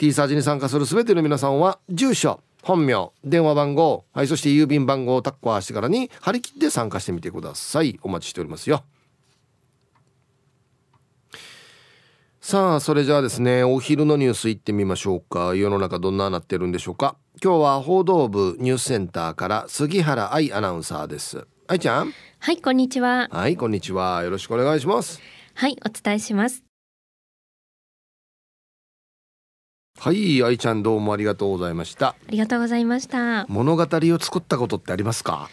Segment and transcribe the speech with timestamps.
[0.00, 8.00] T サージに参加する全ての皆さんは住所本名電話番号はいそして郵便番号をタッコアしてからに張り切って参加してみてください。
[8.02, 8.82] お待ちしておりますよ。
[12.40, 15.54] さあそれじゃあですねお昼のニュースいってみましょうか。
[15.54, 17.16] 世の中どんななってるんでしょうか。
[17.44, 21.46] 今日は報道部ニュースセンターから杉原愛アナウンサーです。
[21.66, 22.14] 愛ちゃん。
[22.38, 23.28] はいこんにちは。
[23.30, 24.22] はいこんにちは。
[24.24, 25.20] よろしくお願いします。
[25.52, 26.69] はいお伝えします
[30.02, 32.08] はい愛ちゃんどうもありがとうございました。
[32.08, 33.44] ありがとうございました。
[33.48, 35.50] 物語を作ったことってありますか？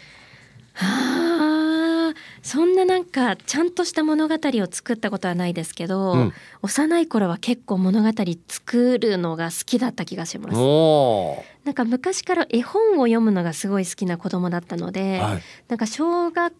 [0.72, 6.32] はあそんななんかちゃんとした物語を作ったことはないですけど、うん、
[6.62, 8.08] 幼い頃は結構物語
[8.48, 10.56] 作るのが好きだった気がします。
[11.64, 16.54] なんか昔から絵本を読むのがすごい好きな子供だったので、はい、なんか小学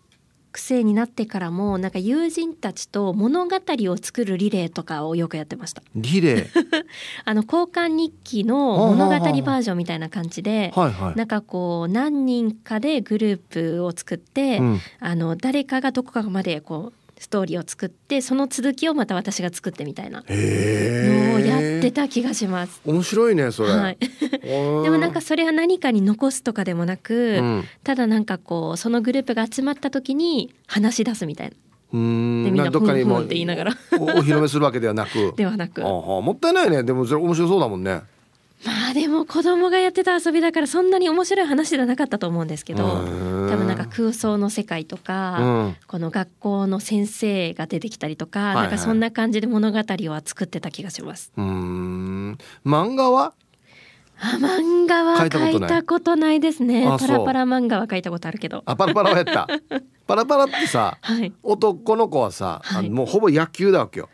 [0.56, 5.82] 生になってからもなんか友人たちと物語を作るリレーとかをよくやってました。
[5.94, 6.48] リレー？
[7.26, 13.40] あの交換日記の物語バージョンみたいな感じで、はいはい、なんかこう何人かでグルー
[13.76, 20.24] プを作って、うん、あの誰かがどこかまでこうストーリーを作ってその続きをまた私が作ってみたいな。
[20.28, 22.80] のをやってた気がします。
[22.84, 23.98] 面白いねそれ、はい、
[24.42, 31.56] でもなんかそれは何かに残すとかでもなく、うん、ただなんかこうそのグループが集まった時に話し出すみたいな。
[31.92, 32.44] うん。
[32.44, 33.72] でみんなどっかにもって言いながら。
[33.92, 35.34] お披露目するわけではなく。
[35.36, 35.80] ではなく。
[35.80, 36.82] もったいないね。
[36.82, 38.02] でもそれ面白そうだもんね
[38.64, 43.02] まあでも子供がやってた遊びだからそんなに面白い話ではなかったと思うんですけど多
[43.56, 51.32] 分なんか空想の世界とか、うん、この学校の先生が出てきたりとか、はいはい、なんかそんな感じで物語は作ってた気がします。
[51.36, 52.38] うん。
[52.66, 53.34] 漫画は？
[54.20, 55.38] あ漫画は書いた
[55.84, 56.40] ことない。
[56.40, 56.84] ですね。
[56.98, 58.64] パラパラ漫画は書いたことあるけど。
[58.66, 59.46] あパラパラはやった。
[60.08, 64.08] パラパラってさ、はい、男の子はさ、はい、もうほぼ野球だわけよ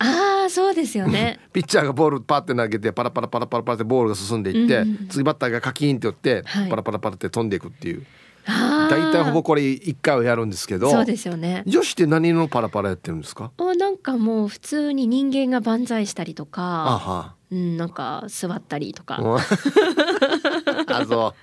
[0.00, 1.40] ああそうですよね。
[1.52, 8.06] ピッチャーがボールパッて投げてパラパラパラパラパラってボールが進んでいって、うんうん、次バッターがカキーンって寄って、はい、パラパラパラって飛んでいくっていう。
[8.48, 11.62] 大体ほぼこれ一回はやるんですけどそうですよね。
[11.66, 13.50] 女子って何のパラパラやってるんですか？
[13.58, 19.18] あなんかもう普通に人間が万歳したりとかうん、なんか座ったりとか。
[20.86, 21.34] あそ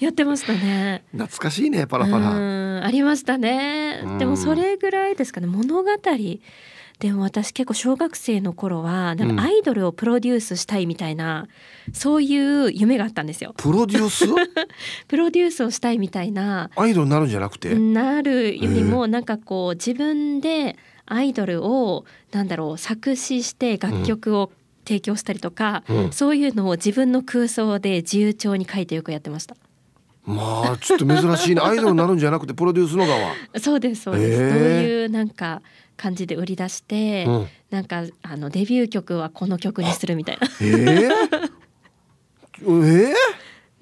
[0.00, 0.04] う。
[0.04, 1.04] やってましたね。
[1.12, 2.84] 懐かしいねパラパラ。
[2.84, 4.04] ありましたね。
[4.18, 5.48] でもそれぐらいですかね。
[5.48, 5.90] 物語
[6.98, 11.46] でも私結構小学生の頃はなんかアイドルをプロデュースしたいみたいな、
[11.88, 13.54] うん、そういう夢があったんですよ。
[13.58, 14.26] プロデュース？
[15.06, 16.70] プロデュースをしたいみたいな。
[16.74, 17.74] アイドルになるんじゃなくて？
[17.74, 24.50] なるよりもなんかこう自分でアイドルをなんだろう作詞して楽曲を
[24.86, 29.54] 提供したりとか、うん、そういうのを自分の空想で自由帳に書いてよくやってました。
[30.24, 31.60] まあちょっと珍しいね。
[31.60, 33.32] アイドルになるんじゃなくてプロデュースの側。
[33.60, 34.50] そうですそうです、え。
[34.50, 35.62] ー、どういうなんか
[35.96, 40.48] 感じで売り出して、うん、なんかあのデビュー曲はこの曲にするみたいな。
[40.60, 41.10] えー、
[42.62, 43.14] え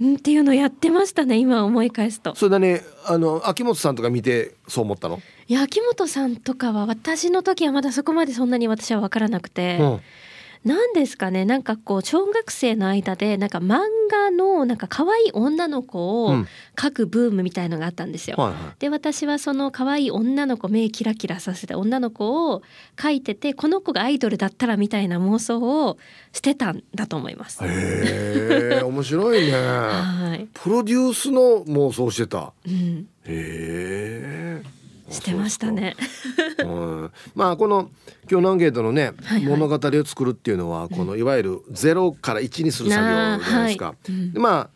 [0.00, 2.35] ー、っていうのやってましたね今思い返すと。
[2.35, 5.21] それだねあの秋元さんとか見てそう思ったの？
[5.47, 10.00] いや秋元さんとかは私の時はまだそこまでそんなに私は分からなくて、うん、
[10.64, 13.81] 何ですかねなんかこう小学生の間でなんか漫
[14.11, 16.34] 画のなんか可愛い女の子を
[16.75, 18.37] 描くブームみたいのがあったんですよ。
[18.38, 22.62] うんはいはい、で私はその可愛い女の子目キラキラさせた女の子を
[22.96, 25.99] 描いててこの子がアイドルだったらみたいな妄想を
[26.32, 27.62] してたんだと思います。
[27.62, 29.52] へえ面白いね。
[29.52, 30.49] はい。
[30.55, 32.55] プロデュースの妄想してた。
[32.66, 33.06] うん。
[33.25, 34.62] へえ。
[35.11, 35.94] してましたね。
[36.64, 37.90] うん、まあこの
[38.31, 43.87] 今日のアンケートのね、はいはい、物語を作るっていうのはこのいわゆるゼロから一にする作業じゃないですか。
[43.87, 44.12] はい。
[44.12, 44.70] うん、まあ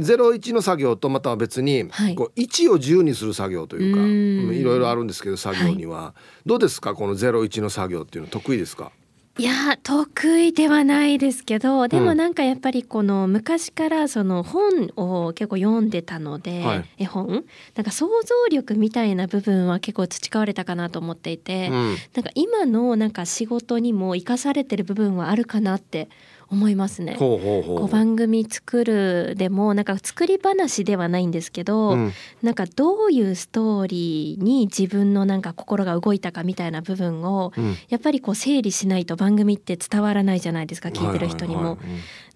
[0.00, 6.14] ゼロ一の作業とまたは別にこう一を十にする作業というか、いろいろあるんですけど作業には、は
[6.44, 8.90] い、どうですかこのゼロ一の作業っていうの得意ですか？
[9.38, 17.44] いや得意ではないですけどでもなんかやっぱりこの昔からその本を結構読んでたので、はい、絵本？
[17.74, 26.08] なんか想像力みたいな部分は結構培われたかなと思っていて、うん、なんか今のなんか仕事にも生かされてる部分はあるかなって
[26.48, 27.16] 思いますね。
[27.18, 27.78] ほうほうほう。
[27.80, 32.12] こう番組作るでもなんか作り話ではないんですけど、うん、
[32.42, 41.78] なんかどういうストーリーに自分のなんか心が動いたかみたいな部分を、うん、やっぱりこう整理しないと番組って伝わらないじゃないですか聞いてる人にも。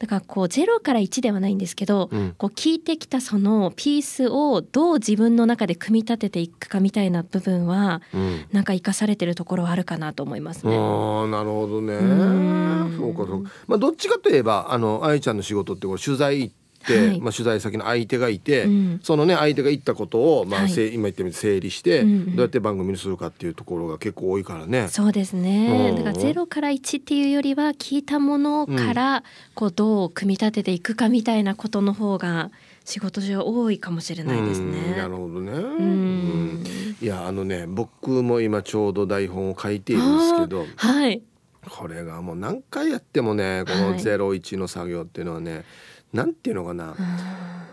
[0.00, 10.74] だからこう0から1ではないんですけど、うん、こう聞いてきたそのピースをどう自分の中で組み立てていくかみたいな部分は、うん、なんか生かされてるところはあるかなと思いますね。
[10.74, 11.98] あなるほどね。
[12.96, 13.50] そうかそうか。
[13.66, 24.88] まあどっちかといえばあの愛ちゃんの仕事ってこう取材行って、はい、まあ、取材先の相手がいて、うん、そのね相手が言ったことを、まあ、はい、今言ったように整理して、うんうん、どうやって番組にするかっていうところが結構多いからね。
[24.88, 29.24] そうですね、だから0から1っていうよりは聞いたものから
[29.54, 32.50] こうどう組み立てていくかみたいなことの方が
[32.84, 34.94] 仕事上多いかもしれないですね。
[34.96, 35.52] なるほどね。
[37.00, 40.66] いやあのね僕も今ちょうど台本を書いているんですけど。
[40.76, 41.22] はい。
[41.68, 45.64] これがもう何回やってもねこの01の作業っていうのはね、はい、
[46.12, 46.94] なんていうのかな。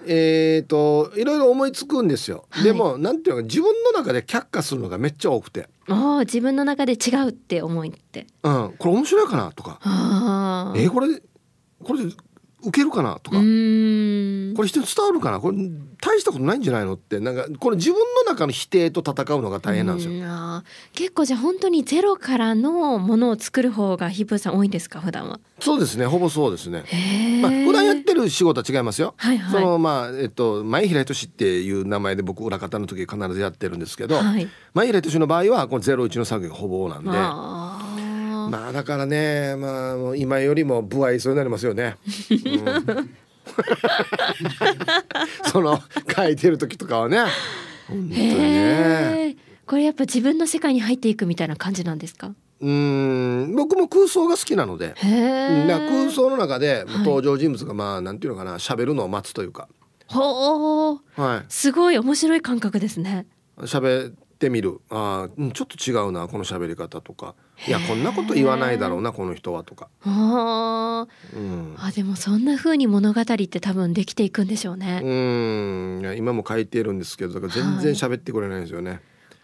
[0.06, 5.68] えっ、ー、といろいろ思いつくんですよ、はい、でもなんていうのか自分の中で却下するのがめっちゃ多くて。
[5.89, 8.28] あ自分の中で違うって思いって。
[8.44, 9.80] うんこれ面白いかなとか。
[10.75, 11.22] えー、これ
[11.84, 12.00] これ
[12.67, 13.37] 受けるかなとか。
[13.37, 13.43] これ
[14.67, 15.39] 人に伝わるかな？
[15.39, 15.57] これ
[16.01, 17.19] 大したことないんじゃないのって。
[17.19, 20.63] なんかこれ自分の中の否定と戦うのが大変なんですよ。
[20.93, 24.99] 結構じゃあ本当にゼロからのものを作る方がヒップさん多いんですか？
[24.99, 25.39] 普段は。
[25.59, 26.05] そうですね。
[26.05, 26.83] ほぼそうですね。
[27.41, 29.13] まあ普段やってる仕事は違いますよ。
[29.17, 37.09] はいはい、そのまあえっと前平俊っていう名前で僕裏方の時必ずやってるんですけど、はい、前平俊の場合はこのゼロ一の作業がほぼなんで。
[38.49, 41.97] まあだからねまあ今よりも部合そうになりますよね。
[42.29, 43.09] うん。
[45.51, 45.79] その
[46.15, 47.19] 書いてる時とかはね。
[47.88, 49.35] 本当にね。
[49.65, 52.33] これやっぱ自分の世界に入っていくみたいな感じなんですか？
[52.59, 53.53] うん。
[53.55, 54.93] 僕も空想が好きなので。
[55.00, 59.67] 空想の中で登場人物がまあ、なんていうのかな喋るのを待つというか。
[60.07, 63.25] ほう、はい、すごい面白い感覚ですね。
[63.59, 64.79] 喋ってみる。
[64.89, 67.35] あちょっと違うなこの喋り方とか
[67.68, 69.89] いやこんなこと言わないだろうなこの人はとか。
[70.06, 75.01] あ、うん、あでもそんな風に物語って多分できていくんでしょうね。
[75.04, 76.18] うん。
[76.18, 79.00] 今も書いてるんですけどだから全然喋ってくれないんですよね、はい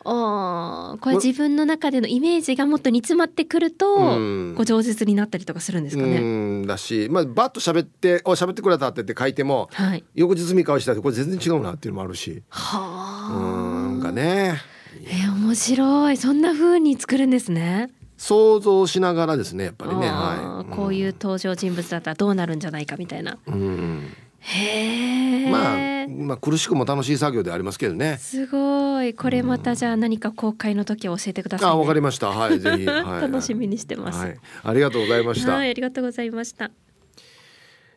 [0.05, 6.65] あこれ自分の中でのイメージがもっと煮詰まってくると、こう饒舌になったりとかするんですかね。
[6.65, 12.43] だし、まあ、バッと喋って「お喋ってくれた」って言って書いても、はい、翌日見返したらこれ全然違うなっていうのもあるし。
[12.49, 13.89] はあ。
[13.93, 14.61] うんかね。
[15.05, 16.17] えー、面白い。
[16.17, 17.89] そんな風に作るんですね
[18.23, 28.17] 想像しながらですねやっぱりね、はい、こういう登場人物だったらどうなるんじゃないかみたいな、うん、へえまあまあ苦しくも楽しい作業でありますけどね。
[28.19, 29.13] すごい。
[29.13, 32.27] これまたじゃあ何か公開の時教えてください、ね、あわかりました。
[32.27, 35.53] はいぜひ、はい、 楽しみにしてます、はい、ありがとうございました。
[35.55, 36.71] はいありがとうございました。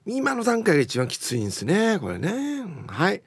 [0.06, 2.32] 今の段階が一番きついんですねこれね。
[2.88, 3.22] はい。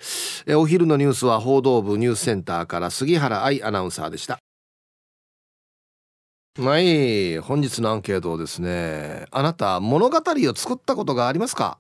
[0.46, 4.40] えお昼のニュースは報道部ニュースセンターから杉原愛アナウンサーでした
[6.62, 11.78] はい本日のアンケートをですねあなた物語を作ったことがありますか？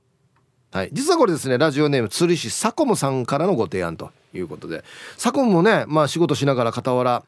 [0.72, 0.90] はい。
[0.94, 4.86] 実はこれですねラジオネーム釣り師サコムさんからのご提案ということで。
[5.18, 7.24] サコムもねまあ仕事しながら傍ら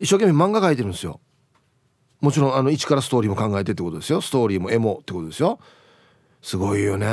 [0.00, 1.20] 一生懸命漫画描いてるんですよ。
[2.20, 4.20] もちろんあの一からストーリーも考えてってことですよ。
[4.20, 5.60] ストーリーも絵もってことですよ。
[6.42, 7.12] すごいよね、うん、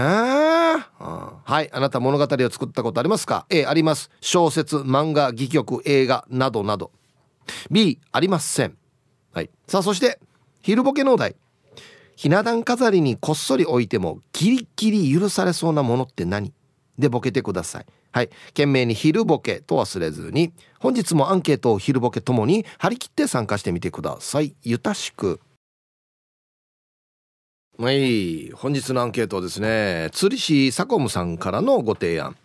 [1.00, 1.70] はい。
[1.72, 4.10] あなた物語を作ったことありますか？A あります。
[4.20, 6.92] 小説漫画戯曲映画などなど。
[7.70, 8.77] B ありません。
[9.36, 9.50] はい。
[9.68, 10.18] さあそして
[10.62, 11.36] 昼ボケ農大
[12.15, 16.54] ひな壇飾りにこっそり置いてもギリギリ許されそうなものって何？
[16.98, 17.86] でボケてください。
[18.13, 18.30] はい。
[18.48, 24.56] 懸命に昼ボケと忘れずに本日もアンケートを昼ボケともに張り切って参加してみてください。
[24.63, 25.42] ゆたしく。
[27.77, 28.51] はい。
[28.51, 32.38] 本日のアンケートはですね釣り師サコムさんからのご提案。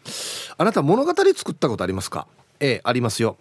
[0.58, 2.26] あなた物語作ったことありますか
[2.58, 3.36] ？A ありますよ。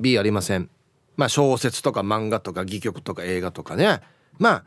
[0.00, 0.70] B ありません。
[1.16, 4.00] まあ小説とか漫画とか戯曲とか映画とかね。
[4.38, 4.64] まあ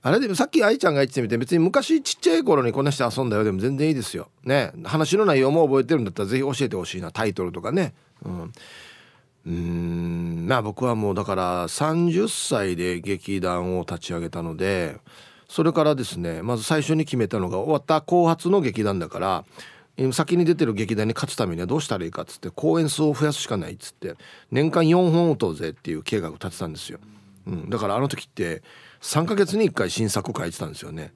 [0.00, 4.28] あれでもさっき愛ちゃんが言ってみて別に昔ちっちゃい頃にこんな人遊んだよでも全然いいですよ。
[4.44, 4.72] ね。
[4.84, 7.94] 話の内容も覚えてるんだったらぜひ教えてほしいなタイトルとかね。
[8.24, 8.52] うん。
[9.46, 14.96] うんまあ僕はもうだから30歳で劇団を立ち上げたので
[15.48, 19.44] それからですねまず最初に決めたのが終わった後発の劇団だから
[20.12, 24.14] 先に出てる劇団に勝つためにはどうしたらいいかっつって公演数を増やすしかないっつって
[24.50, 27.00] 年間4本打とうぜっていう計画を立てたんですよ、
[27.46, 28.62] うん、だからあの時って
[29.00, 31.12] 3ヶ月に1回新作書いてたんですよね。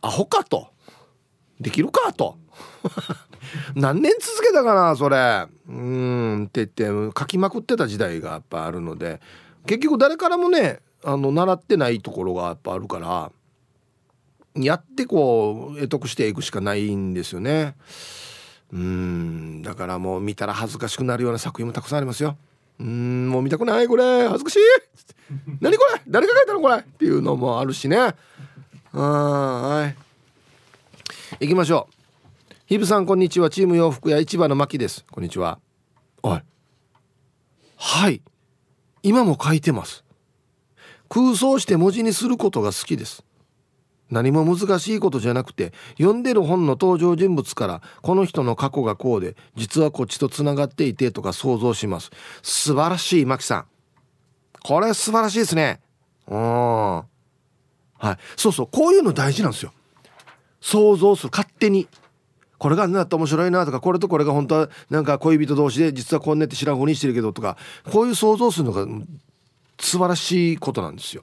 [0.00, 0.68] アホかと。
[1.60, 2.38] できるかと。
[3.74, 5.46] 何年続けたかなそれ。
[5.68, 6.44] うん。
[6.44, 9.20] って言って書きまくってた時代がやっぱあるので
[9.66, 13.32] 結局誰からもねあの習ってないところがやっぱあるから
[14.64, 17.74] やってこう得得していくしかないんですよね。
[18.72, 19.62] うん。
[19.62, 22.36] だからもう見たら恥ずかしくなるような作品もたくさんありますよ。
[22.78, 23.28] うん。
[23.30, 24.28] もう見たくないこれ。
[24.28, 24.58] 恥ずかしい。
[25.60, 26.02] 何これ？
[26.06, 26.78] 誰が書いたのこれ？
[26.78, 28.14] っていうのもあるしね。
[28.92, 29.92] は
[31.40, 31.44] い。
[31.44, 32.54] 行きましょう。
[32.66, 33.50] ヒブさんこんにちは。
[33.50, 35.04] チーム洋服屋市場の牧です。
[35.10, 35.58] こんにちは。
[36.22, 36.44] はい。
[37.76, 38.22] はい。
[39.02, 40.04] 今も書いてます。
[41.08, 43.24] 空想して文字にすることが好きです。
[44.10, 52.10] 何も難しいことじゃなくて読んでる本の登場人物からこの人の過去がこうで実はこっちとつながっていてとか想像します。
[52.42, 53.66] 素晴らしいマキさん。
[54.62, 55.80] これ素晴らしいですね。
[56.26, 56.38] うん。
[56.38, 57.04] は
[58.02, 58.16] い。
[58.36, 58.68] そうそう。
[58.70, 59.72] こういうの大事なんですよ。
[60.60, 61.30] 想像する。
[61.32, 61.88] 勝手に。
[62.58, 67.56] これがなった面白いなとかこれとこれが本当はなんか恋人同士で実はこんねって知らんふうにしてるけどとか
[67.90, 68.84] こういう想像するのが
[69.78, 71.22] 素晴らしいことなんですよ。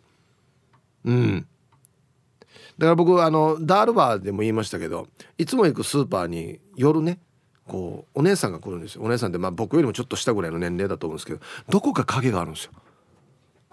[1.04, 1.48] うん。
[2.78, 7.20] だから僕あのダールバーでも言いましたけどいつも行くスーパーに夜ね
[7.68, 9.02] こうお姉さんが来るんですよ。
[9.04, 11.40] お姉さんってまあ僕よりもちょっと下ぐらいの年齢だと思うんですけど
[11.70, 12.72] どこか影があるんですよ、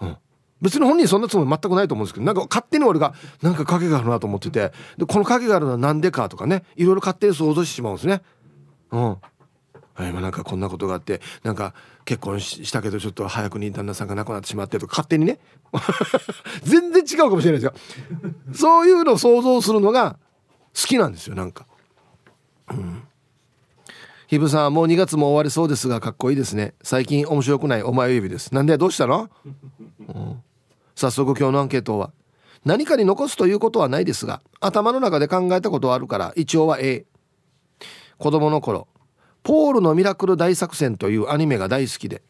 [0.01, 0.17] うん、
[0.61, 8.21] 別に本人そんなつもり全くないと思うんですけどなんか勝手に俺がなんか影があるなと思っててでこの影があるのは何でかとかねいろいろ勝手に想像してしまうんですね。
[8.91, 9.17] うん。
[9.99, 11.73] 今なんかこんなことがあってなんか
[12.05, 15.39] 結婚したけどちょっと早くに旦那さんが亡くなってしまってとか勝手にね。
[16.63, 17.73] 全然違うかもしれないですよ。
[18.53, 20.17] そういうのを想像するのが
[20.75, 21.65] 好きなんですよなんか。
[22.71, 23.03] うん。
[24.27, 26.73] ひぶさんもう2月も終わりそうですがかっこいいですね。
[26.81, 28.53] 最近面白くないお前指です。
[28.53, 30.43] なんでどうしたの、うん、
[30.95, 32.11] 早速今日のアンケートは
[32.65, 37.05] 何かに残すということはないですが頭の中で考えたことはあるから一応は A
[38.17, 38.87] 子供の頃
[39.43, 42.21] ポールのミラクル大作戦というアニメが大好きで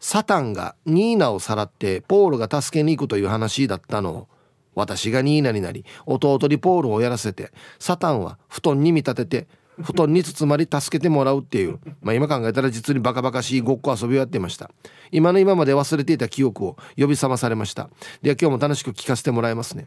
[0.00, 4.28] サタンがニーナをさらってポールが助けに行くという話だったのを
[4.74, 9.48] 私がニーナになり弟にポールをやらせてサタンは布団に見立てて
[9.82, 14.70] 布団に包まり助けてもらうっていう、まあ、今考えたら実にバカバカしいごっこ遊びをやってました。
[15.12, 17.88] 今の今まで忘れていた記憶を呼び覚まされました。
[18.20, 19.86] では今日も楽しく聞かせてもらいますね。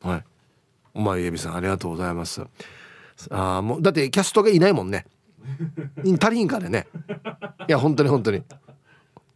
[0.00, 0.24] はい。
[0.94, 2.42] お前エビさんありがとうございます。
[3.30, 5.06] あもうだってキャストがいないもんね。
[6.20, 6.86] 足りんからね。
[7.68, 8.42] いや本当に本当に。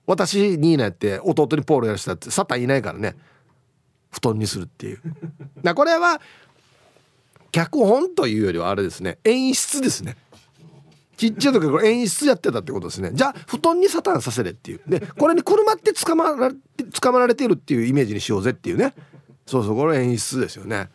[0.06, 3.16] 私ニーナやって弟にポールやらせたってサタンいないからね。
[4.10, 5.00] 布団にするっていう。
[5.62, 6.20] だこれは
[7.52, 9.18] 脚本というよりはあれですね。
[9.24, 10.16] 演出ですね。
[11.16, 13.10] ちっちゃい時これ演出やってたってことですね。
[13.12, 14.80] じゃあ布団にサタンさせれっていう。
[14.86, 18.94] でこれに車って捕まられて捕まられてるっていうイメージにしようぜっていうね。
[19.46, 20.88] そうそうこれ演出ですよね。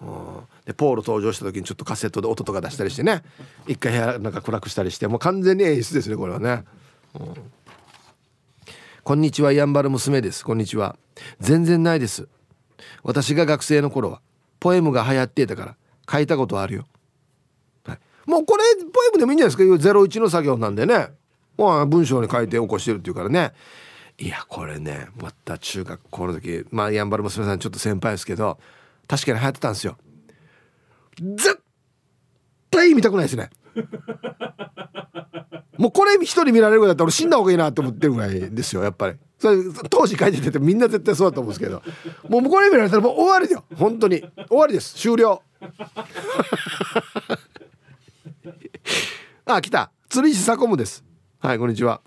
[0.00, 0.38] うん。
[0.66, 3.22] でポール登場した時にちょっとカセットで音とか出したりしてね。
[3.66, 6.64] 一回部屋なんか暗くしたりしてもう完全に演出ですねこれはね、
[7.20, 7.34] うん、
[9.02, 10.44] こんにちはやんばる娘です。
[10.44, 10.96] こんにちは。
[11.38, 12.28] 全然ないです。
[13.02, 14.20] 私が学生の頃は
[14.58, 15.76] ポエムが流行っていたから
[16.10, 16.86] 書いたことあるよ、
[17.84, 19.78] はい、もうこれポエムでもいいんじゃないですか？
[19.78, 21.08] ゼロ一の作業なんでね。
[21.56, 23.52] まあ文章に書いて起こしてるっていうからね。
[24.16, 28.58] いやこれねまた中学校の時まあやんばる娘さんちょっと先輩ですけど
[29.06, 29.96] 確かに流行ってたんですよ。
[31.18, 31.60] 絶
[32.70, 33.50] 対見たくないですね。
[35.78, 39.16] もうこれ一人見られるぐらいだったら俺死んだ方がいいなと思ってるぐらいですよやっぱり。
[39.38, 39.56] それ
[39.90, 41.82] 当時書いててみんな絶対そうだと思うんですけど。
[42.28, 43.64] もうこれ見られたらもう終わりだよ。
[43.76, 44.20] 本当に。
[44.48, 44.94] 終わりです。
[44.94, 45.42] 終了。
[49.46, 49.90] あ来た。
[50.08, 51.04] 釣り師サコムです。
[51.40, 52.00] はいこんにちは。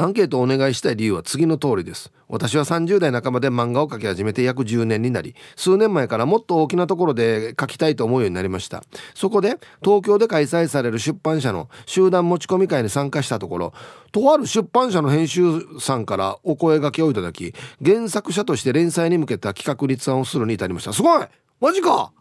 [0.00, 2.12] アンケートをお願いしたい理由は次の通りです。
[2.28, 8.84] 私は30代半ばで漫画を描き始めて約10年になり数年前からもっと大きなところで描きたいと思うようになりました。
[9.16, 13.72] そこで東京で開催される出版社の集団持ち込み会に参加したところ
[14.12, 15.42] とある出版社の編集
[15.80, 17.52] さんからお声がけをいただき
[17.84, 20.92] 原作者として連載に向けた企画立案をするに至りました。
[20.92, 21.26] すごい！
[21.60, 22.12] マジか！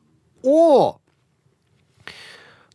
[0.44, 1.02] おお！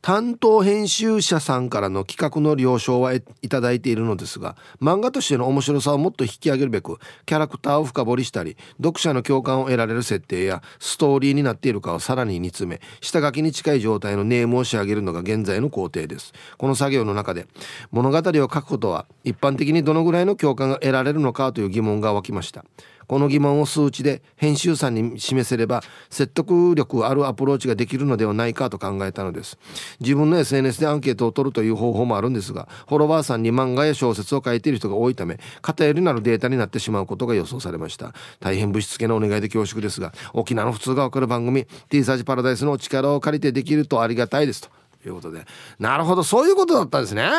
[0.02, 16.32] 担当編集者さんからの企画の了承はいただいているのですが漫画としての面白さをもっと引き上げるべくキャラクターを深掘りしたり読者の共感を得られる設定やストーリーになっているかをさらに煮詰め下書きに近い状態のネームを仕上げるのが現在の工程です。
[16.58, 17.46] この作業の中で
[17.92, 22.64] 物語を書くことは一般的にどのぐらいの共感が得られるのかという疑問が湧きました。
[23.06, 29.58] この疑問を数値で編集さんに示せれば説得力あるアプローチができるのではないかと考えたのです。
[30.00, 38.12] 自分の SNS でアンケートを取るという方法もあるんですがフォロワーさんに漫画や小説を書いている人が多いため偏りなるデータになってしまうことが予想されました。
[38.40, 44.68] 大変ぶしつけなお願いで恐縮ですが沖縄の普通がわかる番組 T サージパラダイスの力を借りてできるとありがたいですと
[45.06, 45.44] いうことで。
[45.78, 47.30] なるほどそういうことだったんですね。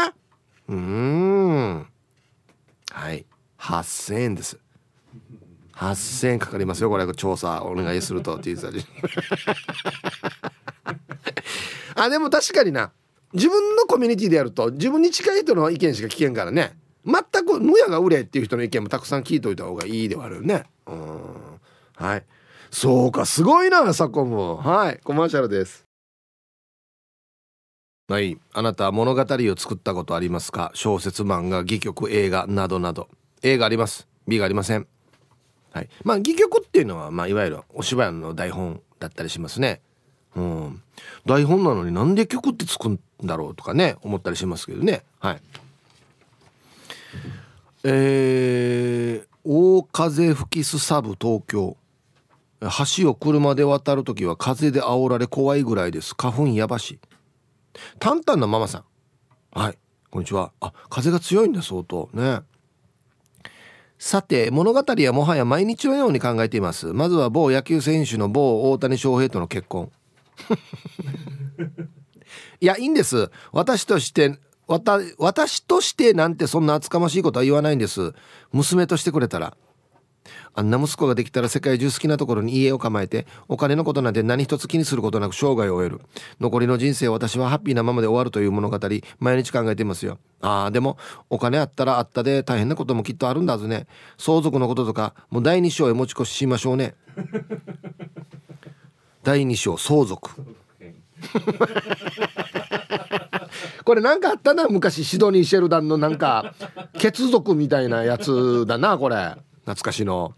[0.67, 1.87] うーん。
[2.91, 3.25] はい。
[3.59, 4.62] 8000円です。
[5.83, 6.89] 8000円かかりますよ。
[6.89, 8.85] これ調査お願いすると T サージ
[11.95, 12.91] あでも確かにな。
[13.33, 16.77] 自分のコミュニティでやると自分に近い人の意見しか聞けんからね。
[17.05, 20.63] 全くむやが売れっていう人の意見もたくさん聞いといた方がいいではあるよね。
[20.87, 21.59] うん。
[21.95, 22.23] はい。
[22.71, 24.99] そうかすごいなサコムはい。
[25.03, 25.85] コマーシャルです。
[28.07, 28.37] はい。
[28.53, 30.71] あなたは物語を作ったことありますか？
[30.73, 33.09] 小説漫画戯曲映画などなど。
[33.41, 34.07] A があります。
[34.27, 34.87] B がありません
[35.73, 35.89] はい。
[36.03, 39.81] まあ戯曲っていうのは、まあ、いわゆるお芝居の台本だったりしますね。
[40.35, 40.81] うん。
[41.25, 45.03] 台本なのになんで曲ってつくんだろうとかね思ったりしますけどね。
[45.19, 45.41] はい。
[47.83, 51.75] えー、大風吹きすさぶ東京。
[52.95, 56.15] 橋を車で渡る時は風で煽られ怖いぐらいです。
[56.15, 56.99] 花粉やばし。
[57.99, 58.83] タンタンのママさん。
[59.59, 59.77] はい。
[60.09, 60.51] こんにちは。
[60.61, 62.09] あ風が強いんだ相当。
[62.13, 62.41] ね。
[64.05, 66.87] さて物語はもはや毎日のように考えています。
[66.87, 69.93] まずは某野球選手の某大谷翔平との結婚。
[72.59, 73.31] いやいいんです。
[73.53, 78.11] 私として私としてなんてそんな厚かましいことは言わないんです。
[78.51, 79.55] 娘としてくれたら。
[80.55, 86.01] あんな息子ができたら世界中好きなところに家を構えてお金のことなんて何一つ気にすることなく生涯を終える。
[86.39, 88.79] 残りの人生私はハッピーなままで終わるという物語
[89.19, 90.19] 毎日考えていますよ。
[90.41, 90.97] ああでも
[91.29, 93.87] お金あったらあったで大変なこともきっとあるんだぞね。
[94.17, 96.95] 相続のこととかもう第二章へ持ち越ししましょうね。
[99.23, 100.31] 第二章相続。
[103.85, 106.53] これなんかあったな昔シドニー・シェルダンのなんか
[106.97, 109.35] 血族みたいなやつだなこれ。
[109.65, 110.33] 懐かしの。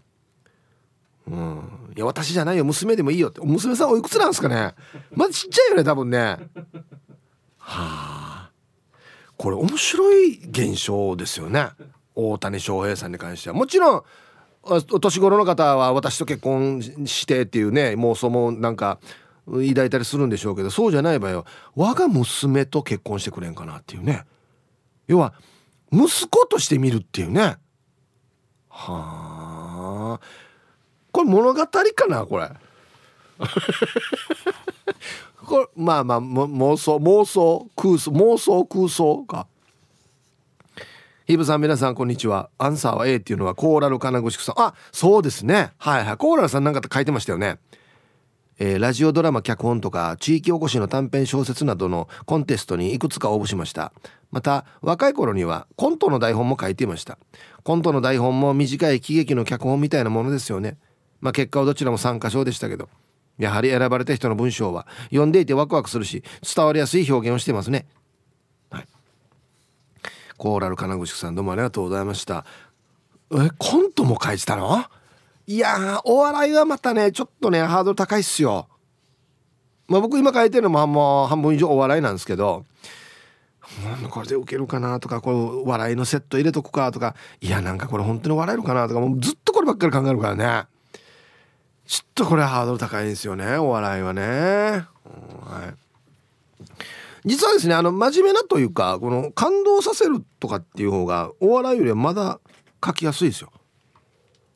[1.28, 1.92] うん。
[1.96, 2.64] いや私じゃないよ。
[2.64, 3.28] 娘でもいいよ。
[3.28, 4.74] って娘さんおいくつなんですかね。
[5.14, 6.36] まだちっちゃいよね多分ね。
[7.58, 8.50] はあ。
[9.36, 11.68] これ面白い現象ですよね。
[12.14, 13.56] 大谷翔平さんに関しては。
[13.56, 14.02] もちろん
[14.62, 18.98] お年頃の方は私と結婚してっていうね妄想もなんか
[19.46, 24.24] 抱いたりするんでしょうけどそうじゃない場合は我が娘と結婚してくれんかなっていうね。
[25.06, 25.34] 要は
[25.92, 27.56] 息子として見るっていうね。
[28.68, 30.45] はあ。
[31.16, 32.50] これ物語かなこれ。
[35.46, 39.46] これまあまあ妄想妄想空想妄想空想か。
[41.26, 42.50] ヒブさん皆さんこんにちは。
[42.58, 44.60] アンサーは A っていうのはコーラル金具宿さん。
[44.60, 45.72] あそうですね。
[45.78, 46.16] はいはい。
[46.18, 47.60] コーラルさんなんか書いてましたよね。
[48.58, 53.94] えー、ラジオドラマ脚本とか地域おこしの短編小説などのコンテストにいくつか応募しました。
[54.30, 57.16] また若い頃にはコントの台本も書いていました。
[57.62, 60.76] コントの台本も短い喜劇の脚本みたいなものですよね
[61.26, 62.88] まあ結果はどちらも参加賞でしたけど
[63.36, 66.22] やはり選ばれた人の文章は読んでいてワクワクするし
[66.54, 67.84] 伝わりやすい表現をしてますね。
[68.70, 68.86] はい。
[70.36, 72.44] コーラル金具さんどうもありがとうございました。
[73.32, 74.84] えコントも書いてたの？
[75.48, 78.68] いやお笑いはまたねちょっとねハードル高いっすよ。
[79.88, 82.64] まあ僕今書いてるのももう半分以上お笑いなんですけど
[84.10, 90.75] これで受けるかなとかこれ笑いのセット入れとくかとかいやなんかこれ本当に笑えるかなとかもうずっとこればっかり考えるからね。
[91.86, 95.74] ちょっとこれハードル高いんですよねお笑いはね、うん、はい。
[97.24, 102.40] 実はですねあの真面目なというかこの感動させるとかっていう方がお笑いよりはまだ
[102.84, 103.52] 書きやすいですよ。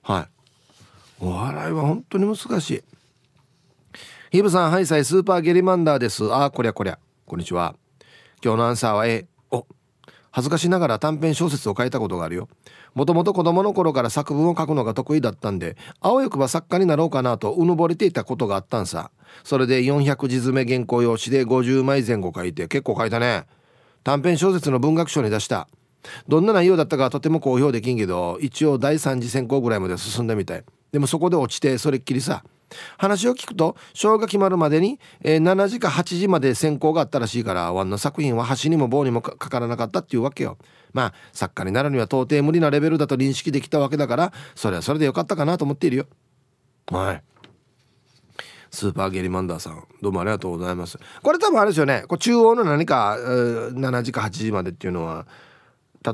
[0.02, 0.28] は
[1.20, 1.24] い。
[1.24, 2.84] お笑いは本当に難しい。
[4.30, 6.32] ヒブさんハイサイスーパーゲリマンダーです。
[6.32, 6.98] あこりゃこりゃ。
[7.26, 7.74] こんにちは。
[8.42, 9.66] 今日のアンサーは A お。
[10.30, 12.48] 恥ずかしながら短編小説を書いたことがあるよ。
[12.94, 19.10] もともと子供の頃から作文を書くのが得意だったんであわよくば作家になろうかなとうぬぼれていたことがあったんさ。
[19.44, 23.44] それで400字詰め原稿用紙で50枚前後書いて結構書いたね。
[24.02, 25.68] 短編小説の文学賞に出した。
[26.28, 30.64] どんな内容だったかとても好評できんけど一応第3次選考ぐらいまで進んだみたい。
[30.92, 32.44] でもそこで落ちてそれっきりさ。
[32.98, 40.58] 話を聞くとショーが決まるまでに、えー、7時か8時まで選考があったらしいからワンの作品は端にも棒にもかからなかったっていうわけよ。
[40.92, 46.06] まあ作家になるには到底無理なレベルだと認識できたわけだからそれはそれでよかったかなと思っているよ。
[46.90, 47.22] はい。
[48.72, 50.98] スーパーゲリマンダーさんどうもありがとうございます。
[51.22, 52.04] これ多分あれですよね。
[52.06, 55.26] こ中央の何か7時か8時までっていうのは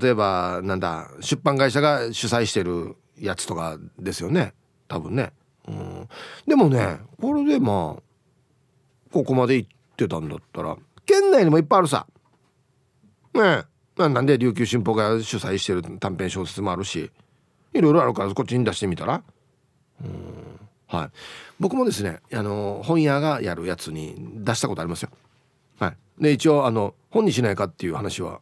[0.00, 4.54] 例えばなんだ出版会社が主催してるやつとかですよね。
[4.88, 5.32] 多分ね、
[5.68, 6.08] うん、
[6.46, 8.02] でもねこれでまあ
[9.12, 12.06] ここまで行ってたんだったら県内にもいっぱいあるさ。
[13.34, 13.64] ね
[13.98, 14.08] え。
[14.08, 17.10] なんで琉球新報が主催してる短編小説もあるし。
[17.72, 19.22] いろいろあるからこっちに出してみたら。
[20.02, 20.60] うん。
[20.86, 21.10] はい。
[21.60, 25.10] 僕もですねあの本屋がやるやつに出したことありますよ。
[25.78, 26.22] はい。
[26.22, 28.40] で一応あの本にしないかっていう話は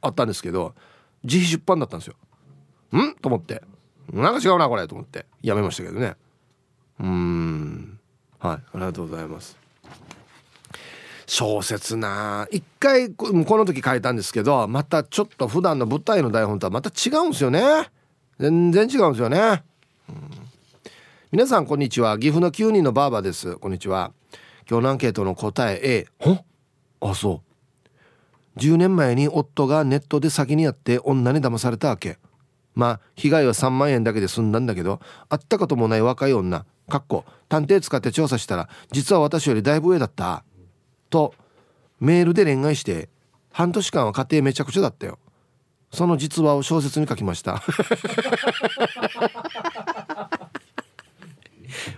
[0.00, 0.74] あったんですけど
[1.22, 2.14] 自費出版だったんですよ。
[2.98, 3.14] ん？
[3.16, 3.62] と思って。
[4.12, 4.86] なんか違うなこれ。
[4.86, 5.26] と思って。
[5.42, 6.16] やめましたけどね。
[7.00, 7.98] うん。
[8.38, 9.56] はいありがとうございます。
[11.26, 17.90] 小説な一回この時書いたんですけどまたちょっと普段の舞台の台本とはまた違うんですよね。
[18.38, 19.62] 全然違うんですよね、
[20.08, 20.16] うん。
[21.32, 22.18] 皆さんこんにちは。
[22.18, 23.56] 岐阜の9人のバーバです。
[23.56, 24.12] こんにちは。
[24.68, 26.44] 今日のアンケートの答え A ほ
[27.00, 27.42] あそ
[28.56, 28.58] う。
[28.60, 32.18] 10年前に夫がネットで先にやって女に騙されたわけ。
[32.74, 36.66] まあ被害は3万円だけで済んだんだけど会ったこともない若い女。
[36.88, 40.44] かっこ探偵使って調査したら実は私よりだいぶ上だった
[41.10, 41.34] と
[42.00, 43.08] メールで恋愛して
[43.52, 45.18] 半年間は家庭めちゃくちゃだったよ。
[45.92, 47.62] その実話を小説に書きました。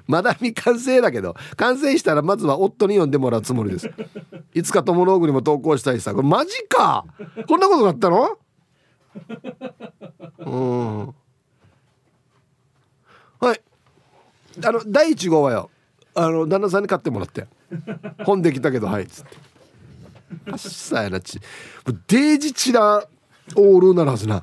[0.07, 3.91] まだ未完成だけど完成したらまずは夫に読んでもらうつもりです。
[4.55, 6.15] いつか友ローグにも投稿したいさ。
[6.15, 7.07] これマジか！
[7.49, 8.39] こんなことがあったの？
[10.41, 11.15] うん
[13.41, 13.61] はい
[14.65, 15.71] あの第1号はよ
[16.15, 17.47] あの旦那さんに買ってもらって。
[18.25, 19.37] 本できたけどはいっつって。
[20.51, 21.39] あっさやなち。
[22.09, 23.07] デージチラ
[23.55, 24.43] オールならずな。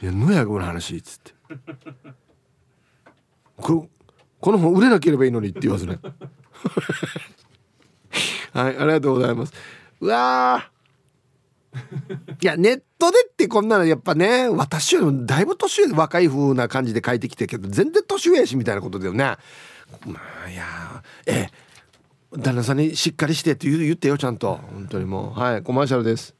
[0.00, 1.34] いやのやこの話っつって。
[3.56, 3.88] こ
[4.40, 5.98] この本売れなければいいのにって言わずね。
[8.52, 9.52] はいありがとうございます。
[10.00, 10.70] うわ
[12.40, 19.24] いやネットでってこんなのやっぱね私よりもだいぶ年上若い風な感じで書いてきてるけど全然年上やしみたいなことだよね。
[20.04, 21.66] まあいやええ。
[22.38, 24.56] 旦那さんにしっかりしてって言ってよちゃんと。
[24.56, 25.40] 本当にもう。
[25.40, 26.34] はいコマーシャルです。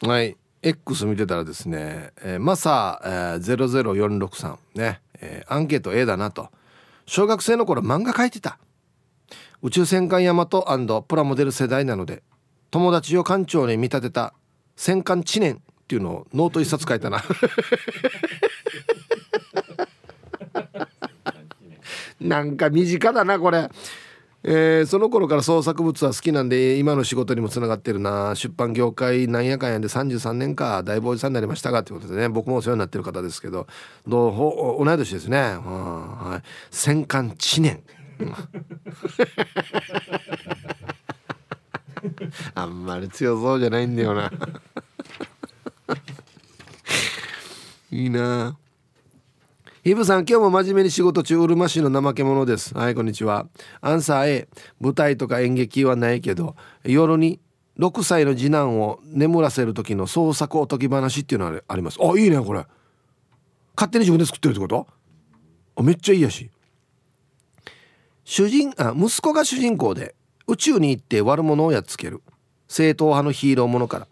[0.00, 0.36] はい。
[0.62, 6.48] X 見てたらですね、えー、マサ、えー、00463ね、えー、アンケート A だなと。
[7.06, 8.58] 小学生の頃漫画描いてた。
[9.62, 10.66] 宇宙戦艦ヤマト
[11.08, 12.22] プラモデル世代なので
[12.74, 14.34] 友達を艦長に見立てた
[14.74, 17.22] 戦艦知念っていうのをノート一冊書いたな。
[22.20, 23.70] なんか身近だなこれ。
[24.42, 28.34] えー、その頃から創作物は好きなんで今の仕事にもつながってるな。
[28.34, 32.28] 出版業界なんやかんやで33年か大坊さんになりましたがってことでね。
[32.28, 33.68] 僕もお世話になってる方ですけど。
[34.04, 34.30] ど
[34.80, 37.84] う同い年ですね、はい、戦艦知念
[42.54, 44.30] あんまり強そうじゃないんだよな。
[47.90, 48.56] いいな。
[49.84, 52.74] イブさん今日も真面目に仕事中うるま市の怠け者です。
[52.74, 53.46] はいこんにちは。
[53.82, 54.48] アンサー A
[54.80, 57.38] 舞台とか演劇はないけど夜に
[57.78, 61.98] 6歳の次男を眠らせる時の創作おとぎ話っていうのはあります。
[62.00, 62.64] あいいねこれ。
[63.76, 64.86] 勝手に自分で作ってるってこと？
[65.76, 66.50] あめっちゃいいやし。
[68.24, 70.14] 主人あ息子が主人公で
[70.46, 72.22] 宇宙に行って悪者をやっつける。
[72.68, 74.08] 正統派のヒーローものから。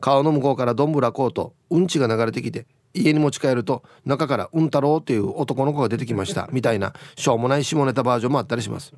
[0.00, 6.48] 顔の向こうからどんぶらこうとうんちが流れてきて家に持ち帰ると中からうん太郎っていう男の子が出てきました。
[6.52, 8.92] みたいなしょうもない下ネタバージョンもあったりします。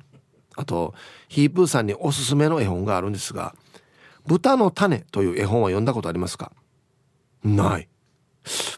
[0.55, 0.93] あと
[1.29, 3.55] ヒープーさんにおすすめの絵本があるんですが
[4.27, 6.51] 「豚の種」という絵本は読んだことありますか？
[7.43, 7.87] ない。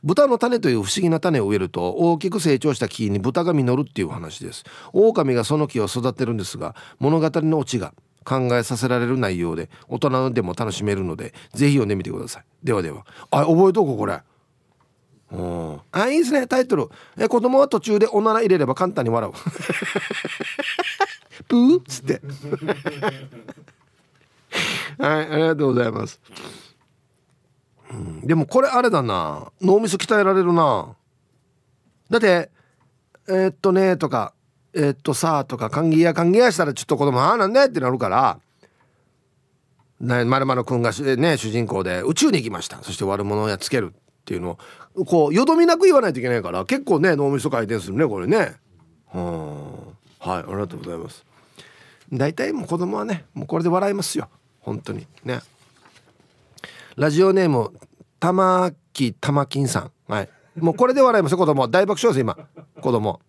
[0.03, 4.63] 豚の種という不思議な種を植えると大きく成長した木に豚が実るっていう話です。
[4.93, 7.93] 狼がその木を育てるんですが物語のオチが
[8.23, 12.43] 考えさせられる内容で大人でも楽しめるのでぜひ読んでみてください。
[12.63, 13.05] ではでは。
[13.29, 14.21] あ覚えとこうこれ。
[15.91, 16.45] あいいですね。
[16.47, 16.89] タイトル。
[17.17, 19.33] え子供は途中でおなら入れれば簡単に笑う。
[21.47, 22.21] プーっつって。
[24.97, 26.19] はいありがとうございます、
[27.91, 29.51] うん、でもこれあれだな。
[29.61, 30.95] 脳みそ鍛えられるな。
[32.09, 32.49] だって
[33.27, 34.33] えー、っとねとか
[34.73, 38.39] えー、っとさとか歓迎や歓迎やしたらちょっと子供ああなんだよってなるから
[39.99, 42.81] ね、まるまるくんがね主人公で宇宙に行きました。
[42.81, 44.57] そして悪者をやっつけるっていうの
[44.95, 48.55] をこうよどみなく言わないといけないから結構ね脳みそ回転するねこれね。
[49.13, 49.61] うん。
[50.19, 51.23] はいありがとうございます。
[52.11, 54.27] 大体もう子供はねもうこれで笑いますよ。
[54.61, 55.05] 本当に。
[55.23, 55.41] ね。
[56.97, 57.71] ラジオネーム
[58.19, 59.91] 玉木玉金さん。
[60.11, 60.29] はい。
[60.57, 61.67] もうこれで笑いますよ子供。
[61.67, 62.37] 大爆笑です今。
[62.81, 63.21] 子供。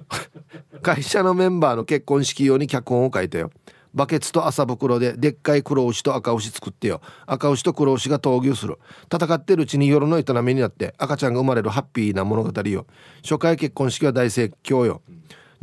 [0.82, 3.50] 会社のメンバーの結婚式用に脚本を書いたよ。
[3.94, 7.00] バケツと麻袋ででっかい黒牛と赤牛作ってよ。
[7.26, 8.78] 赤牛と黒牛が闘牛する。
[9.10, 12.86] 戦ってるうちに夜の営みになって赤ちゃんが生まれるハッピーな物語よ。
[13.22, 15.00] 初回結婚式は大盛況よ。